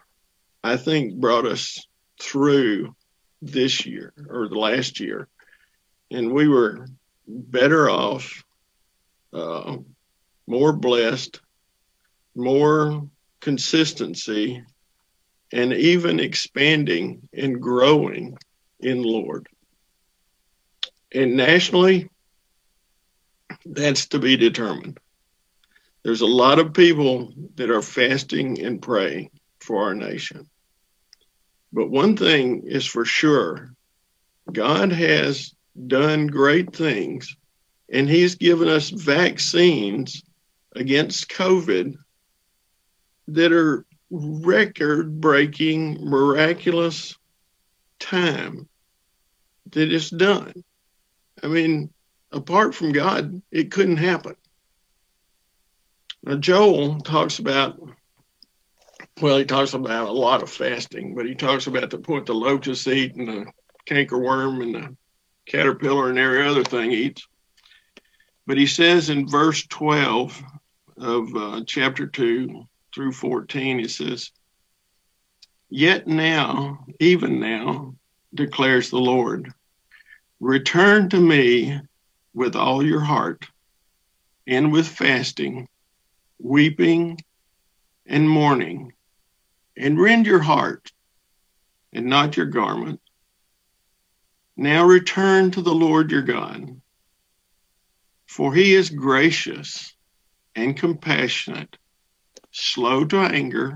I 0.63 0.77
think 0.77 1.15
brought 1.15 1.45
us 1.45 1.85
through 2.19 2.95
this 3.41 3.85
year 3.85 4.13
or 4.29 4.47
the 4.47 4.57
last 4.57 4.99
year. 5.01 5.27
And 6.09 6.31
we 6.31 6.47
were 6.47 6.87
better 7.33 7.89
off, 7.89 8.43
uh, 9.33 9.77
more 10.47 10.73
blessed, 10.73 11.41
more 12.35 13.07
consistency, 13.41 14.63
and 15.51 15.73
even 15.73 16.19
expanding 16.19 17.27
and 17.33 17.61
growing 17.61 18.37
in 18.79 19.03
Lord. 19.03 19.47
And 21.13 21.35
nationally, 21.35 22.09
that's 23.65 24.07
to 24.07 24.19
be 24.19 24.37
determined. 24.37 24.99
There's 26.03 26.21
a 26.21 26.25
lot 26.25 26.59
of 26.59 26.73
people 26.73 27.33
that 27.55 27.69
are 27.69 27.81
fasting 27.81 28.63
and 28.63 28.81
praying 28.81 29.29
for 29.59 29.83
our 29.83 29.95
nation. 29.95 30.49
But 31.71 31.89
one 31.89 32.17
thing 32.17 32.63
is 32.65 32.85
for 32.85 33.05
sure 33.05 33.73
God 34.51 34.91
has 34.91 35.53
done 35.87 36.27
great 36.27 36.75
things, 36.75 37.35
and 37.91 38.09
He's 38.09 38.35
given 38.35 38.67
us 38.67 38.89
vaccines 38.89 40.23
against 40.75 41.29
COVID 41.29 41.95
that 43.29 43.51
are 43.51 43.85
record 44.09 45.19
breaking, 45.19 46.05
miraculous 46.07 47.17
time 47.99 48.67
that 49.71 49.91
it's 49.91 50.09
done. 50.09 50.53
I 51.41 51.47
mean, 51.47 51.91
apart 52.31 52.75
from 52.75 52.91
God, 52.91 53.41
it 53.51 53.71
couldn't 53.71 53.97
happen. 53.97 54.35
Now, 56.23 56.35
Joel 56.35 56.99
talks 57.01 57.39
about, 57.39 57.81
well, 59.19 59.37
he 59.37 59.45
talks 59.45 59.73
about 59.73 60.07
a 60.07 60.11
lot 60.11 60.43
of 60.43 60.49
fasting, 60.49 61.15
but 61.15 61.25
he 61.25 61.35
talks 61.35 61.67
about 61.67 61.89
the 61.89 61.97
point 61.97 62.27
the 62.27 62.33
locust 62.33 62.87
eat 62.87 63.15
and 63.15 63.27
the 63.27 63.45
cankerworm 63.87 64.61
and 64.61 64.75
the 64.75 64.97
caterpillar 65.45 66.09
and 66.09 66.19
every 66.19 66.45
other 66.45 66.63
thing 66.63 66.91
eats. 66.91 67.27
But 68.45 68.57
he 68.57 68.67
says 68.67 69.09
in 69.09 69.27
verse 69.27 69.65
12 69.67 70.43
of 70.97 71.35
uh, 71.35 71.61
chapter 71.65 72.07
2 72.07 72.67
through 72.93 73.11
14, 73.11 73.79
he 73.79 73.87
says, 73.87 74.31
Yet 75.69 76.07
now, 76.07 76.85
even 76.99 77.39
now, 77.39 77.95
declares 78.33 78.89
the 78.89 78.99
Lord, 78.99 79.51
return 80.39 81.09
to 81.09 81.19
me 81.19 81.79
with 82.33 82.55
all 82.55 82.85
your 82.85 82.99
heart 82.99 83.47
and 84.45 84.71
with 84.71 84.87
fasting, 84.87 85.67
weeping, 86.39 87.17
and 88.05 88.29
mourning, 88.29 88.93
and 89.77 89.99
rend 89.99 90.25
your 90.25 90.41
heart 90.41 90.91
and 91.93 92.07
not 92.07 92.35
your 92.35 92.47
garment. 92.47 92.99
Now 94.55 94.85
return 94.85 95.51
to 95.51 95.61
the 95.61 95.73
Lord 95.73 96.11
your 96.11 96.21
God, 96.21 96.79
for 98.27 98.53
he 98.53 98.75
is 98.75 98.89
gracious 98.89 99.95
and 100.55 100.77
compassionate, 100.77 101.77
slow 102.51 103.03
to 103.05 103.17
anger, 103.17 103.75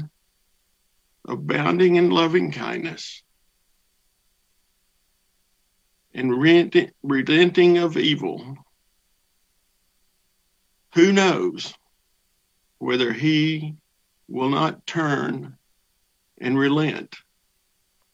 abounding 1.28 1.96
in 1.96 2.12
loving 2.12 2.52
kindness, 2.52 3.24
and 6.14 6.32
relenting 7.04 7.78
of 7.80 7.98
evil. 7.98 8.58
Who 10.94 11.12
knows 11.12 11.74
whether 12.78 13.12
he 13.14 13.76
will 14.28 14.50
not 14.50 14.86
turn 14.86 15.58
and 16.40 16.58
relent 16.58 17.16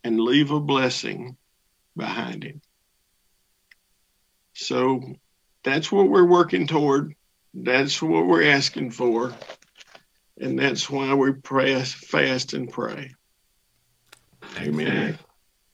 and 0.04 0.19
leave 0.19 0.52
a 0.52 0.60
blessing 0.60 1.38
behind 1.95 2.43
him? 2.43 2.62
So 4.53 5.01
that's 5.63 5.91
what 5.91 6.10
we're 6.10 6.25
working 6.25 6.67
toward. 6.67 7.15
That's 7.53 8.01
what 8.01 8.25
we're 8.25 8.49
asking 8.49 8.91
for. 8.91 9.34
And 10.39 10.58
that's 10.58 10.89
why 10.89 11.13
we 11.13 11.34
pray, 11.34 11.82
fast, 11.84 12.53
and 12.53 12.69
pray. 12.69 13.13
Amen. 14.58 15.17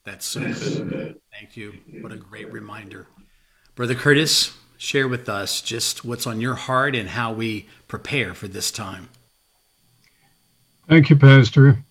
That's 0.03 0.25
so 0.25 0.41
good. 0.41 1.19
Thank 1.31 1.55
you. 1.55 1.73
What 2.01 2.11
a 2.11 2.17
great 2.17 2.51
reminder. 2.51 3.07
Brother 3.75 3.95
Curtis, 3.95 4.53
share 4.77 5.07
with 5.07 5.29
us 5.29 5.61
just 5.61 6.03
what's 6.03 6.27
on 6.27 6.41
your 6.41 6.55
heart 6.55 6.95
and 6.95 7.09
how 7.09 7.31
we 7.31 7.67
prepare 7.87 8.33
for 8.33 8.47
this 8.47 8.71
time. 8.71 9.09
Thank 10.87 11.09
you, 11.09 11.15
Pastor. 11.15 11.83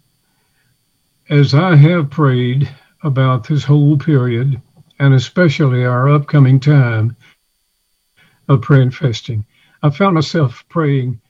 As 1.31 1.55
I 1.55 1.77
have 1.77 2.11
prayed 2.11 2.69
about 3.03 3.47
this 3.47 3.65
whole 3.65 3.97
period, 3.97 4.61
and 4.99 5.15
especially 5.15 5.85
our 5.85 6.09
upcoming 6.09 6.61
time 6.61 7.17
of 8.49 8.63
prayer 8.63 8.83
and 8.83 8.95
fasting, 8.95 9.45
I 9.83 9.91
found 9.91 10.15
myself 10.15 10.65
praying 10.69 11.21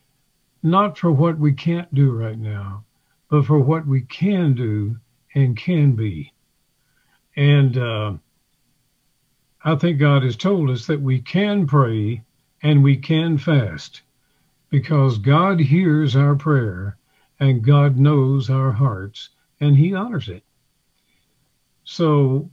not 0.63 0.99
for 0.99 1.13
what 1.13 1.39
we 1.39 1.53
can't 1.53 1.93
do 1.95 2.11
right 2.11 2.39
now, 2.39 2.85
but 3.29 3.45
for 3.45 3.59
what 3.59 3.87
we 3.87 4.01
can 4.03 4.55
do 4.55 4.97
and 5.35 5.57
can 5.57 5.93
be. 5.93 6.33
And 7.37 7.77
uh, 7.77 8.15
I 9.63 9.77
think 9.77 9.99
God 9.99 10.23
has 10.23 10.37
told 10.37 10.71
us 10.71 10.87
that 10.87 11.01
we 11.01 11.21
can 11.21 11.67
pray 11.67 12.23
and 12.63 12.83
we 12.83 12.97
can 12.97 13.39
fast 13.39 14.03
because 14.71 15.19
God 15.19 15.61
hears 15.61 16.17
our 16.17 16.35
prayer 16.35 16.97
and 17.39 17.65
God 17.65 17.99
knows 17.99 18.51
our 18.51 18.73
hearts 18.73 19.29
and 19.61 19.77
He 19.77 19.95
honors 19.95 20.29
it. 20.29 20.43
So 21.91 22.51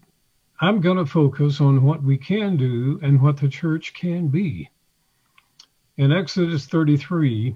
I'm 0.62 0.80
going 0.80 0.96
to 0.96 1.06
focus 1.06 1.60
on 1.60 1.84
what 1.84 2.02
we 2.02 2.18
can 2.18 2.56
do 2.56 3.02
and 3.04 3.22
what 3.22 3.36
the 3.36 3.50
church 3.50 3.94
can 3.94 4.30
be. 4.30 4.70
In 5.98 6.14
Exodus 6.14 6.68
33, 6.68 7.54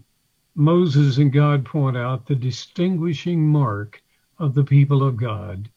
Moses 0.56 1.20
and 1.20 1.32
God 1.32 1.64
point 1.64 1.96
out 1.96 2.26
the 2.26 2.36
distinguishing 2.36 3.48
mark 3.48 4.04
of 4.40 4.54
the 4.54 4.64
people 4.66 5.02
of 5.02 5.16
God, 5.16 5.70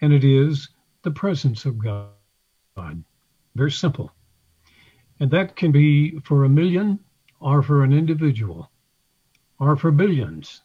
and 0.00 0.14
it 0.14 0.24
is 0.24 0.70
the 1.02 1.10
presence 1.10 1.66
of 1.66 1.76
God. 1.76 2.08
Very 3.54 3.70
simple. 3.70 4.10
And 5.20 5.30
that 5.30 5.56
can 5.56 5.72
be 5.72 6.20
for 6.20 6.44
a 6.44 6.48
million 6.48 6.98
or 7.38 7.62
for 7.62 7.84
an 7.84 7.92
individual 7.92 8.70
or 9.58 9.76
for 9.76 9.90
billions. 9.90 10.62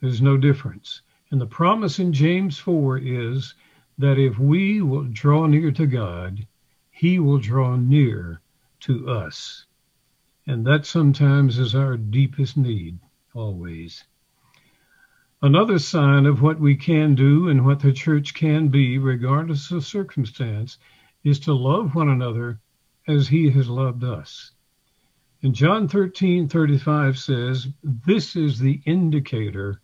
There's 0.00 0.22
no 0.22 0.36
difference. 0.36 1.02
And 1.32 1.40
the 1.40 1.46
promise 1.46 1.98
in 1.98 2.12
James 2.12 2.56
4 2.56 2.98
is 2.98 3.54
that 3.98 4.18
if 4.18 4.38
we 4.38 4.82
will 4.82 5.04
draw 5.04 5.46
near 5.46 5.72
to 5.72 5.86
God, 5.86 6.46
he 6.90 7.18
will 7.18 7.38
draw 7.38 7.76
near 7.76 8.40
to 8.80 9.08
us. 9.08 9.66
And 10.46 10.66
that 10.66 10.86
sometimes 10.86 11.58
is 11.58 11.74
our 11.74 11.96
deepest 11.96 12.56
need, 12.56 12.98
always. 13.34 14.04
Another 15.42 15.78
sign 15.78 16.24
of 16.24 16.40
what 16.40 16.58
we 16.58 16.76
can 16.76 17.14
do 17.14 17.48
and 17.48 17.64
what 17.64 17.80
the 17.80 17.92
church 17.92 18.32
can 18.34 18.68
be, 18.68 18.98
regardless 18.98 19.70
of 19.70 19.84
circumstance, 19.84 20.78
is 21.24 21.38
to 21.40 21.52
love 21.52 21.94
one 21.94 22.08
another 22.08 22.60
as 23.06 23.28
he 23.28 23.50
has 23.50 23.68
loved 23.68 24.02
us. 24.04 24.52
And 25.42 25.54
John 25.54 25.88
13 25.88 26.48
35 26.48 27.18
says, 27.18 27.68
This 27.82 28.34
is 28.36 28.58
the 28.58 28.80
indicator 28.86 29.80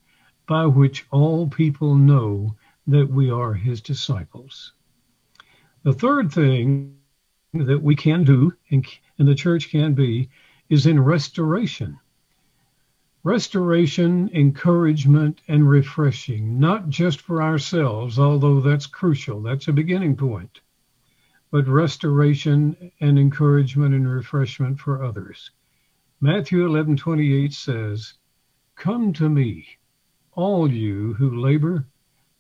by 0.47 0.67
which 0.67 1.07
all 1.11 1.47
people 1.47 1.95
know 1.95 2.57
that 2.87 3.09
we 3.09 3.31
are 3.31 3.55
his 3.55 3.81
disciples. 3.81 4.73
The 5.85 5.93
third 5.93 6.33
thing 6.33 6.97
that 7.55 7.83
we 7.83 7.95
can 7.95 8.25
do 8.25 8.55
and, 8.71 8.87
and 9.19 9.29
the 9.29 9.35
church 9.35 9.71
can 9.71 9.95
be 9.95 10.31
is 10.69 10.87
in 10.87 10.99
restoration. 10.99 11.99
Restoration, 13.25 14.31
encouragement, 14.35 15.43
and 15.47 15.69
refreshing, 15.69 16.59
not 16.59 16.89
just 16.89 17.21
for 17.21 17.43
ourselves, 17.43 18.19
although 18.19 18.61
that's 18.61 18.87
crucial, 18.87 19.43
that's 19.43 19.69
a 19.69 19.73
beginning 19.73 20.17
point, 20.17 20.61
but 21.51 21.69
restoration 21.69 22.91
and 23.01 23.19
encouragement 23.19 23.95
and 23.95 24.11
refreshment 24.11 24.81
for 24.81 25.05
others. 25.05 25.51
Matthew 26.21 26.67
11:28 26.67 27.53
says, 27.53 28.15
"Come 28.75 29.13
to 29.13 29.29
me, 29.29 29.67
all 30.33 30.73
you 30.73 31.15
who 31.15 31.41
labor 31.41 31.87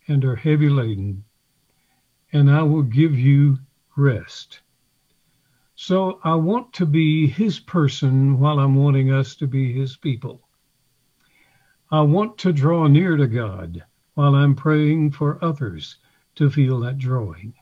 and 0.08 0.24
are 0.24 0.36
heavy 0.36 0.68
laden, 0.68 1.24
and 2.32 2.50
I 2.50 2.62
will 2.62 2.82
give 2.82 3.18
you 3.18 3.58
rest." 3.96 4.60
So 5.74 6.20
I 6.22 6.34
want 6.34 6.72
to 6.74 6.86
be 6.86 7.26
his 7.26 7.58
person 7.58 8.38
while 8.38 8.58
I'm 8.58 8.74
wanting 8.74 9.10
us 9.10 9.34
to 9.36 9.46
be 9.46 9.72
his 9.72 9.96
people. 9.96 10.48
I 11.90 12.00
want 12.00 12.38
to 12.38 12.52
draw 12.52 12.86
near 12.86 13.16
to 13.16 13.26
God 13.26 13.84
while 14.14 14.34
I'm 14.34 14.54
praying 14.54 15.12
for 15.12 15.42
others 15.44 15.96
to 16.36 16.50
feel 16.50 16.80
that 16.80 16.98
drawing. 16.98 17.54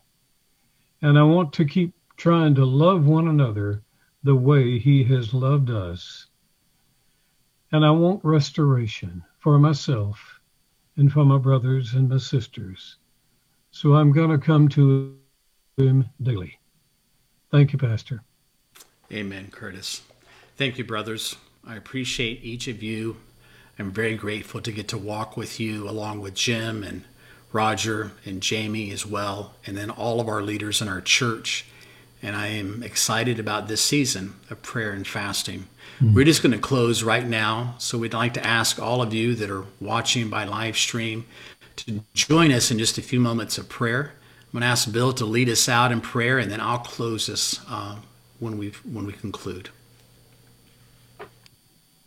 And 1.02 1.18
I 1.18 1.22
want 1.22 1.52
to 1.54 1.64
keep 1.64 1.94
trying 2.16 2.54
to 2.56 2.64
love 2.64 3.06
one 3.06 3.28
another 3.28 3.82
the 4.22 4.34
way 4.34 4.78
He 4.78 5.02
has 5.04 5.32
loved 5.32 5.70
us. 5.70 6.26
And 7.72 7.84
I 7.84 7.90
want 7.90 8.24
restoration 8.24 9.24
for 9.38 9.58
myself 9.58 10.39
and 10.96 11.10
for 11.12 11.24
my 11.24 11.38
brothers 11.38 11.94
and 11.94 12.08
my 12.08 12.18
sisters. 12.18 12.96
So 13.70 13.94
I'm 13.94 14.12
going 14.12 14.30
to 14.30 14.38
come 14.38 14.68
to 14.70 15.16
Him 15.76 16.08
daily. 16.22 16.58
Thank 17.50 17.72
you, 17.72 17.78
Pastor. 17.78 18.22
Amen, 19.12 19.48
Curtis. 19.50 20.02
Thank 20.56 20.78
you, 20.78 20.84
brothers. 20.84 21.36
I 21.66 21.76
appreciate 21.76 22.44
each 22.44 22.68
of 22.68 22.82
you. 22.82 23.16
I'm 23.78 23.90
very 23.92 24.14
grateful 24.14 24.60
to 24.60 24.72
get 24.72 24.88
to 24.88 24.98
walk 24.98 25.36
with 25.36 25.58
you 25.58 25.88
along 25.88 26.20
with 26.20 26.34
Jim 26.34 26.82
and 26.82 27.04
Roger 27.52 28.12
and 28.24 28.42
Jamie 28.42 28.90
as 28.92 29.06
well, 29.06 29.54
and 29.66 29.76
then 29.76 29.90
all 29.90 30.20
of 30.20 30.28
our 30.28 30.42
leaders 30.42 30.80
in 30.80 30.88
our 30.88 31.00
church 31.00 31.66
And 32.22 32.36
I 32.36 32.48
am 32.48 32.82
excited 32.82 33.38
about 33.38 33.68
this 33.68 33.82
season 33.82 34.34
of 34.50 34.60
prayer 34.62 34.92
and 34.92 35.06
fasting. 35.06 35.68
Mm-hmm. 36.00 36.14
We're 36.14 36.24
just 36.24 36.42
going 36.42 36.52
to 36.52 36.58
close 36.58 37.02
right 37.02 37.26
now. 37.26 37.74
So 37.78 37.96
we'd 37.98 38.12
like 38.12 38.34
to 38.34 38.46
ask 38.46 38.78
all 38.78 39.00
of 39.00 39.14
you 39.14 39.34
that 39.36 39.50
are 39.50 39.64
watching 39.80 40.28
by 40.28 40.44
live 40.44 40.76
stream 40.76 41.26
to 41.76 42.02
join 42.14 42.52
us 42.52 42.70
in 42.70 42.78
just 42.78 42.98
a 42.98 43.02
few 43.02 43.20
moments 43.20 43.56
of 43.58 43.68
prayer. 43.68 44.12
I'm 44.52 44.52
going 44.52 44.62
to 44.62 44.66
ask 44.66 44.90
Bill 44.90 45.12
to 45.14 45.24
lead 45.24 45.48
us 45.48 45.68
out 45.68 45.92
in 45.92 46.00
prayer, 46.00 46.38
and 46.38 46.50
then 46.50 46.60
I'll 46.60 46.78
close 46.78 47.28
us 47.28 47.60
uh, 47.68 47.96
when 48.40 48.58
we 48.58 48.70
when 48.92 49.06
we 49.06 49.12
conclude. 49.12 49.68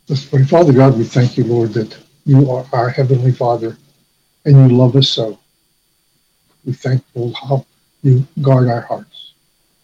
Let's 0.08 0.26
pray. 0.26 0.44
Father 0.44 0.72
God, 0.72 0.98
we 0.98 1.04
thank 1.04 1.38
you, 1.38 1.44
Lord, 1.44 1.72
that 1.72 1.96
you 2.26 2.50
are 2.50 2.66
our 2.72 2.90
heavenly 2.90 3.32
Father, 3.32 3.78
and 4.44 4.70
you 4.70 4.76
love 4.76 4.94
us 4.96 5.08
so. 5.08 5.38
We 6.66 6.74
thank 6.74 7.02
you 7.14 7.32
how 7.32 7.64
you 8.02 8.26
guard 8.42 8.68
our 8.68 8.82
hearts. 8.82 9.23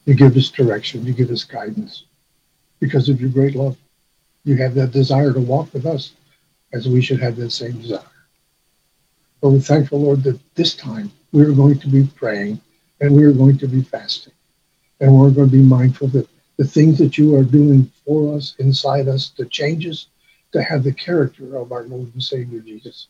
You 0.05 0.15
give 0.15 0.37
us 0.37 0.49
direction. 0.51 1.05
You 1.05 1.13
give 1.13 1.31
us 1.31 1.45
guidance. 1.45 2.05
Because 2.81 3.09
of 3.09 3.21
your 3.21 3.31
great 3.31 3.55
love, 3.55 3.77
you 4.45 4.57
have 4.57 4.75
that 4.75 4.93
desire 4.93 5.33
to 5.33 5.41
walk 5.41 5.73
with 5.75 5.87
us 5.87 6.13
as 6.73 6.89
we 6.89 7.03
should 7.03 7.21
have 7.21 7.37
that 7.37 7.51
same 7.51 7.81
desire. 7.81 8.01
But 9.41 9.51
we're 9.51 9.61
thankful, 9.61 10.01
Lord, 10.01 10.23
that 10.25 10.41
this 10.55 10.75
time 10.75 11.11
we're 11.33 11.53
going 11.53 11.79
to 11.81 11.89
be 11.89 12.05
praying 12.17 12.61
and 13.01 13.15
we're 13.15 13.33
going 13.33 13.59
to 13.59 13.69
be 13.69 13.83
fasting. 13.83 14.33
And 15.01 15.19
we're 15.19 15.31
going 15.31 15.49
to 15.49 15.57
be 15.57 15.63
mindful 15.63 16.09
that 16.09 16.29
the 16.57 16.65
things 16.65 16.99
that 16.99 17.17
you 17.17 17.35
are 17.37 17.45
doing 17.45 17.91
for 18.05 18.37
us, 18.37 18.55
inside 18.59 19.09
us, 19.09 19.31
the 19.31 19.47
changes 19.47 20.09
to 20.53 20.63
have 20.63 20.83
the 20.83 20.93
character 20.93 21.57
of 21.57 21.73
our 21.73 21.85
Lord 21.85 22.13
and 22.13 22.23
Savior 22.23 22.61
Jesus. 22.61 23.09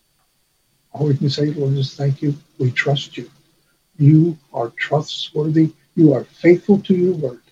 All 0.92 1.06
we 1.06 1.16
can 1.16 1.30
say, 1.30 1.46
Lord, 1.46 1.74
is 1.74 1.94
thank 1.94 2.22
you. 2.22 2.34
We 2.58 2.70
trust 2.70 3.16
you. 3.16 3.30
You 3.98 4.38
are 4.52 4.70
trustworthy. 4.70 5.72
You 5.96 6.14
are 6.14 6.24
faithful 6.24 6.78
to 6.80 6.94
your 6.94 7.14
word. 7.14 7.42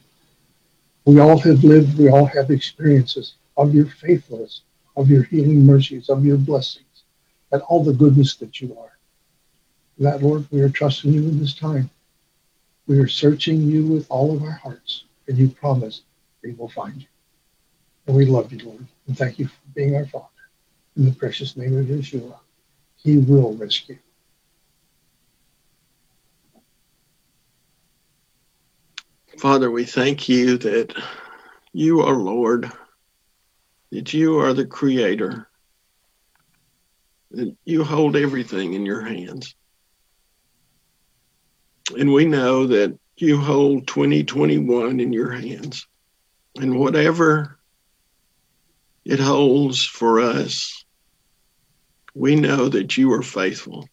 We 1.05 1.21
all 1.21 1.39
have 1.39 1.65
lived, 1.65 1.99
we 1.99 2.09
all 2.11 2.27
have 2.27 2.51
experiences 2.51 3.35
of 3.57 3.75
your 3.75 3.87
faithfulness, 3.87 4.63
of 4.97 5.11
your 5.11 5.23
healing 5.25 5.65
mercies, 5.65 6.09
of 6.09 6.25
your 6.25 6.37
blessings, 6.37 7.05
and 7.51 7.63
all 7.63 7.83
the 7.83 7.93
goodness 7.93 8.37
that 8.37 8.61
you 8.61 8.77
are. 8.79 8.93
That, 9.99 10.23
Lord, 10.23 10.47
we 10.51 10.61
are 10.61 10.69
trusting 10.69 11.13
you 11.13 11.23
in 11.23 11.41
this 11.41 11.55
time. 11.55 11.91
We 12.87 12.99
are 13.01 13.09
searching 13.09 13.63
you 13.63 13.87
with 13.87 14.07
all 14.11 14.35
of 14.35 14.43
our 14.43 14.51
hearts, 14.51 15.05
and 15.27 15.37
you 15.37 15.49
promise 15.49 16.03
we 16.43 16.53
will 16.53 16.69
find 16.69 17.01
you. 17.01 17.09
And 18.07 18.17
we 18.17 18.25
love 18.25 18.53
you, 18.53 18.65
Lord, 18.65 18.87
and 19.07 19.19
thank 19.19 19.39
you 19.39 19.49
for 19.49 19.61
being 19.75 19.97
our 19.97 20.07
Father. 20.07 20.27
In 20.97 21.05
the 21.05 21.13
precious 21.13 21.57
name 21.57 21.77
of 21.77 21.87
Yeshua, 21.87 22.39
he 22.97 23.19
will 23.19 23.55
rescue. 23.55 23.99
Father, 29.39 29.71
we 29.71 29.85
thank 29.85 30.29
you 30.29 30.59
that 30.59 30.93
you 31.73 32.01
are 32.01 32.17
Lord, 32.17 32.73
that 33.93 34.13
you 34.13 34.41
are 34.41 34.53
the 34.53 34.67
creator, 34.67 35.49
that 37.31 37.57
you 37.65 37.85
hold 37.85 38.17
everything 38.17 38.75
in 38.75 38.85
your 38.85 39.01
hands. 39.01 39.55
And 41.97 42.13
we 42.13 42.25
know 42.25 42.67
that 42.67 42.99
you 43.17 43.39
hold 43.39 43.87
2021 43.87 44.99
in 44.99 45.13
your 45.13 45.31
hands. 45.31 45.87
And 46.57 46.77
whatever 46.77 47.61
it 49.05 49.21
holds 49.21 49.85
for 49.85 50.21
us, 50.21 50.85
we 52.13 52.35
know 52.35 52.69
that 52.69 52.99
you 52.99 53.13
are 53.13 53.23
faithful. 53.23 53.89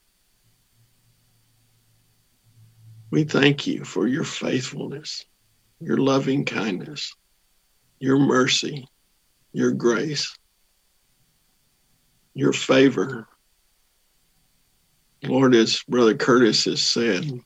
We 3.11 3.25
thank 3.25 3.67
you 3.67 3.85
for 3.85 4.07
your 4.07 4.23
faithfulness, 4.23 5.23
your 5.85 5.97
loving 5.97 6.43
kindness, 6.43 7.15
your 7.99 8.17
mercy, 8.17 8.87
your 9.53 9.71
grace, 9.71 10.35
your 12.33 12.51
favor. 12.51 13.27
Lord, 15.21 15.53
as 15.53 15.83
Brother 15.87 16.15
Curtis 16.15 16.65
has 16.65 16.81
said, 16.81 17.39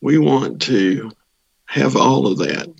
we 0.00 0.18
want 0.18 0.62
to 0.62 1.10
have 1.64 1.96
all 1.96 2.28
of 2.28 2.38
that 2.38 2.72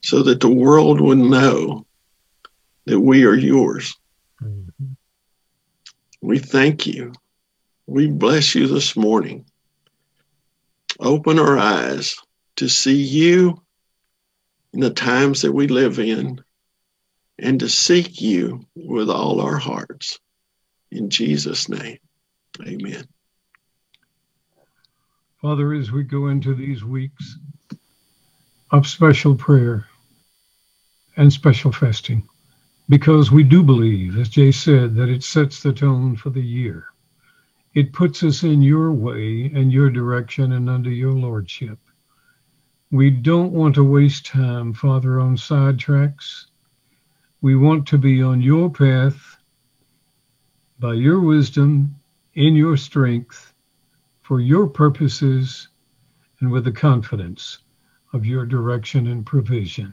so 0.00 0.22
that 0.22 0.38
the 0.38 0.48
world 0.48 1.00
would 1.00 1.18
know 1.18 1.84
that 2.84 3.00
we 3.00 3.24
are 3.24 3.34
yours. 3.34 3.96
Mm-hmm. 4.40 4.92
We 6.22 6.38
thank 6.38 6.86
you. 6.86 7.12
We 7.88 8.06
bless 8.06 8.54
you 8.54 8.68
this 8.68 8.96
morning. 8.96 9.46
Open 11.00 11.40
our 11.40 11.58
eyes 11.58 12.16
to 12.56 12.68
see 12.68 13.02
you 13.02 13.62
in 14.72 14.80
the 14.80 14.90
times 14.90 15.42
that 15.42 15.52
we 15.52 15.68
live 15.68 15.98
in 15.98 16.42
and 17.38 17.60
to 17.60 17.68
seek 17.68 18.20
you 18.20 18.66
with 18.74 19.10
all 19.10 19.40
our 19.40 19.56
hearts. 19.56 20.18
In 20.90 21.10
Jesus' 21.10 21.68
name, 21.68 21.98
amen. 22.64 23.06
Father, 25.40 25.74
as 25.74 25.92
we 25.92 26.04
go 26.04 26.28
into 26.28 26.54
these 26.54 26.84
weeks 26.84 27.36
of 28.70 28.86
special 28.86 29.34
prayer 29.34 29.86
and 31.16 31.32
special 31.32 31.70
fasting, 31.70 32.26
because 32.88 33.30
we 33.30 33.42
do 33.42 33.62
believe, 33.62 34.18
as 34.18 34.28
Jay 34.28 34.52
said, 34.52 34.94
that 34.94 35.08
it 35.08 35.22
sets 35.22 35.62
the 35.62 35.72
tone 35.72 36.16
for 36.16 36.30
the 36.30 36.42
year. 36.42 36.86
It 37.74 37.92
puts 37.92 38.22
us 38.22 38.42
in 38.42 38.62
your 38.62 38.92
way 38.92 39.50
and 39.54 39.72
your 39.72 39.90
direction 39.90 40.52
and 40.52 40.70
under 40.70 40.90
your 40.90 41.12
lordship. 41.12 41.78
We 42.94 43.10
don't 43.10 43.50
want 43.50 43.74
to 43.74 43.82
waste 43.82 44.24
time, 44.24 44.72
Father, 44.72 45.18
on 45.18 45.34
sidetracks. 45.34 46.46
We 47.40 47.56
want 47.56 47.88
to 47.88 47.98
be 47.98 48.22
on 48.22 48.40
your 48.40 48.70
path 48.70 49.36
by 50.78 50.92
your 50.92 51.18
wisdom, 51.18 51.96
in 52.34 52.54
your 52.54 52.76
strength, 52.76 53.52
for 54.20 54.38
your 54.38 54.68
purposes 54.68 55.66
and 56.38 56.52
with 56.52 56.66
the 56.66 56.70
confidence 56.70 57.58
of 58.12 58.24
your 58.24 58.46
direction 58.46 59.08
and 59.08 59.26
provision. 59.26 59.92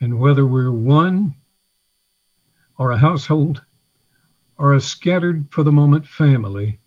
And 0.00 0.18
whether 0.18 0.46
we're 0.46 0.72
one 0.72 1.34
or 2.78 2.90
a 2.90 2.96
household 2.96 3.62
or 4.56 4.72
a 4.72 4.80
scattered 4.80 5.48
for 5.50 5.62
the 5.62 5.72
moment 5.72 6.06
family, 6.06 6.80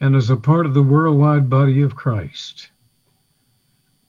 and 0.00 0.16
as 0.16 0.28
a 0.28 0.36
part 0.36 0.66
of 0.66 0.74
the 0.74 0.82
worldwide 0.82 1.48
body 1.48 1.82
of 1.82 1.94
Christ, 1.94 2.70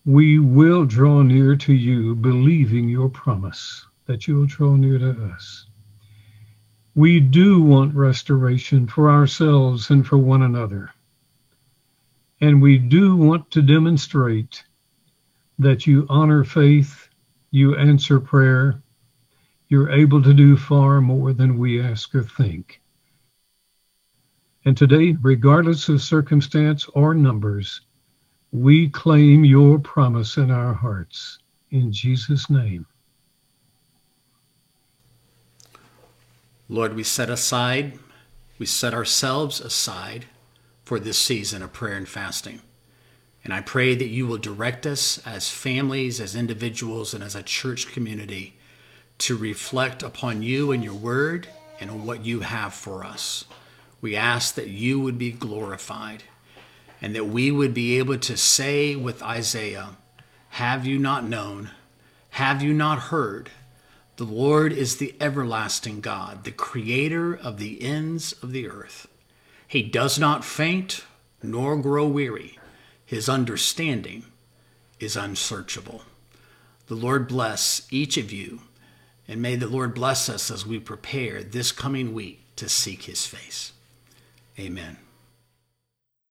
we 0.08 0.40
will 0.40 0.86
draw 0.86 1.22
near 1.22 1.54
to 1.54 1.74
you, 1.74 2.16
believing 2.16 2.88
your 2.88 3.10
promise 3.10 3.86
that 4.06 4.26
you'll 4.26 4.46
draw 4.46 4.74
near 4.74 4.98
to 4.98 5.12
us. 5.36 5.66
We 6.96 7.20
do 7.20 7.62
want 7.62 7.94
restoration 7.94 8.88
for 8.88 9.12
ourselves 9.12 9.90
and 9.90 10.08
for 10.08 10.18
one 10.18 10.44
another. 10.44 10.92
And 12.40 12.62
we 12.62 12.78
do 12.78 13.18
want 13.18 13.52
to 13.52 13.62
demonstrate 13.62 14.64
that 15.60 15.86
you 15.86 16.06
honor 16.08 16.46
faith, 16.46 17.10
you 17.52 17.76
answer 17.76 18.22
prayer, 18.22 18.82
you're 19.68 19.92
able 19.92 20.24
to 20.24 20.34
do 20.34 20.56
far 20.56 21.02
more 21.02 21.34
than 21.34 21.58
we 21.58 21.82
ask 21.82 22.16
or 22.16 22.24
think. 22.24 22.80
And 24.64 24.78
today, 24.78 25.18
regardless 25.22 25.90
of 25.90 26.02
circumstance 26.02 26.88
or 26.94 27.14
numbers, 27.14 27.82
we 28.52 28.90
claim 28.90 29.44
your 29.44 29.80
promise 29.80 30.38
in 30.38 30.52
our 30.52 30.74
hearts. 30.74 31.40
In 31.72 31.92
Jesus' 31.92 32.50
name. 32.50 32.86
Lord, 36.70 36.96
we 36.96 37.04
set 37.04 37.30
aside, 37.30 37.98
we 38.60 38.66
set 38.66 38.94
ourselves 38.94 39.62
aside 39.62 40.26
for 40.84 41.00
this 41.00 41.18
season 41.18 41.62
of 41.62 41.74
prayer 41.74 41.96
and 41.96 42.08
fasting. 42.08 42.62
And 43.44 43.54
I 43.54 43.62
pray 43.62 43.96
that 43.96 44.08
you 44.08 44.28
will 44.28 44.38
direct 44.38 44.86
us 44.86 45.26
as 45.26 45.50
families, 45.50 46.20
as 46.20 46.36
individuals, 46.36 47.14
and 47.14 47.24
as 47.24 47.36
a 47.36 47.44
church 47.44 47.92
community 47.92 48.56
to 49.20 49.38
reflect 49.38 50.04
upon 50.04 50.42
you 50.42 50.72
and 50.72 50.84
your 50.84 50.94
word 50.94 51.48
and 51.80 52.06
what 52.06 52.26
you 52.26 52.42
have 52.42 52.74
for 52.74 53.06
us. 53.06 53.46
We 54.02 54.16
ask 54.16 54.56
that 54.56 54.68
you 54.70 55.00
would 55.00 55.18
be 55.18 55.32
glorified 55.32 56.24
and 57.02 57.16
that 57.16 57.28
we 57.28 57.52
would 57.52 57.74
be 57.74 57.98
able 57.98 58.18
to 58.18 58.38
say 58.38 58.96
with 58.96 59.22
Isaiah, 59.22 59.98
Have 60.50 60.86
you 60.86 60.98
not 60.98 61.24
known? 61.24 61.72
Have 62.32 62.62
you 62.62 62.74
not 62.74 63.00
heard? 63.00 63.50
The 64.18 64.24
Lord 64.24 64.74
is 64.74 64.98
the 64.98 65.16
everlasting 65.22 66.02
God, 66.02 66.44
the 66.44 66.52
creator 66.52 67.36
of 67.36 67.60
the 67.60 67.82
ends 67.84 68.34
of 68.42 68.52
the 68.52 68.68
earth. 68.68 69.08
He 69.68 69.84
does 69.84 70.18
not 70.18 70.44
faint 70.44 71.04
nor 71.44 71.78
grow 71.78 72.08
weary. 72.08 72.58
His 73.06 73.30
understanding 73.30 74.26
is 75.00 75.16
unsearchable. 75.16 76.02
The 76.88 76.96
Lord 76.96 77.28
bless 77.28 77.88
each 77.92 78.18
of 78.18 78.32
you, 78.32 78.62
and 79.28 79.42
may 79.42 79.56
the 79.56 79.68
Lord 79.68 79.94
bless 79.94 80.30
us 80.30 80.50
as 80.50 80.66
we 80.66 80.80
prepare 80.80 81.44
this 81.44 81.72
coming 81.72 82.14
week 82.14 82.42
to 82.56 82.68
seek 82.68 83.04
his 83.04 83.26
face. 83.26 83.74
Amen. 84.58 84.98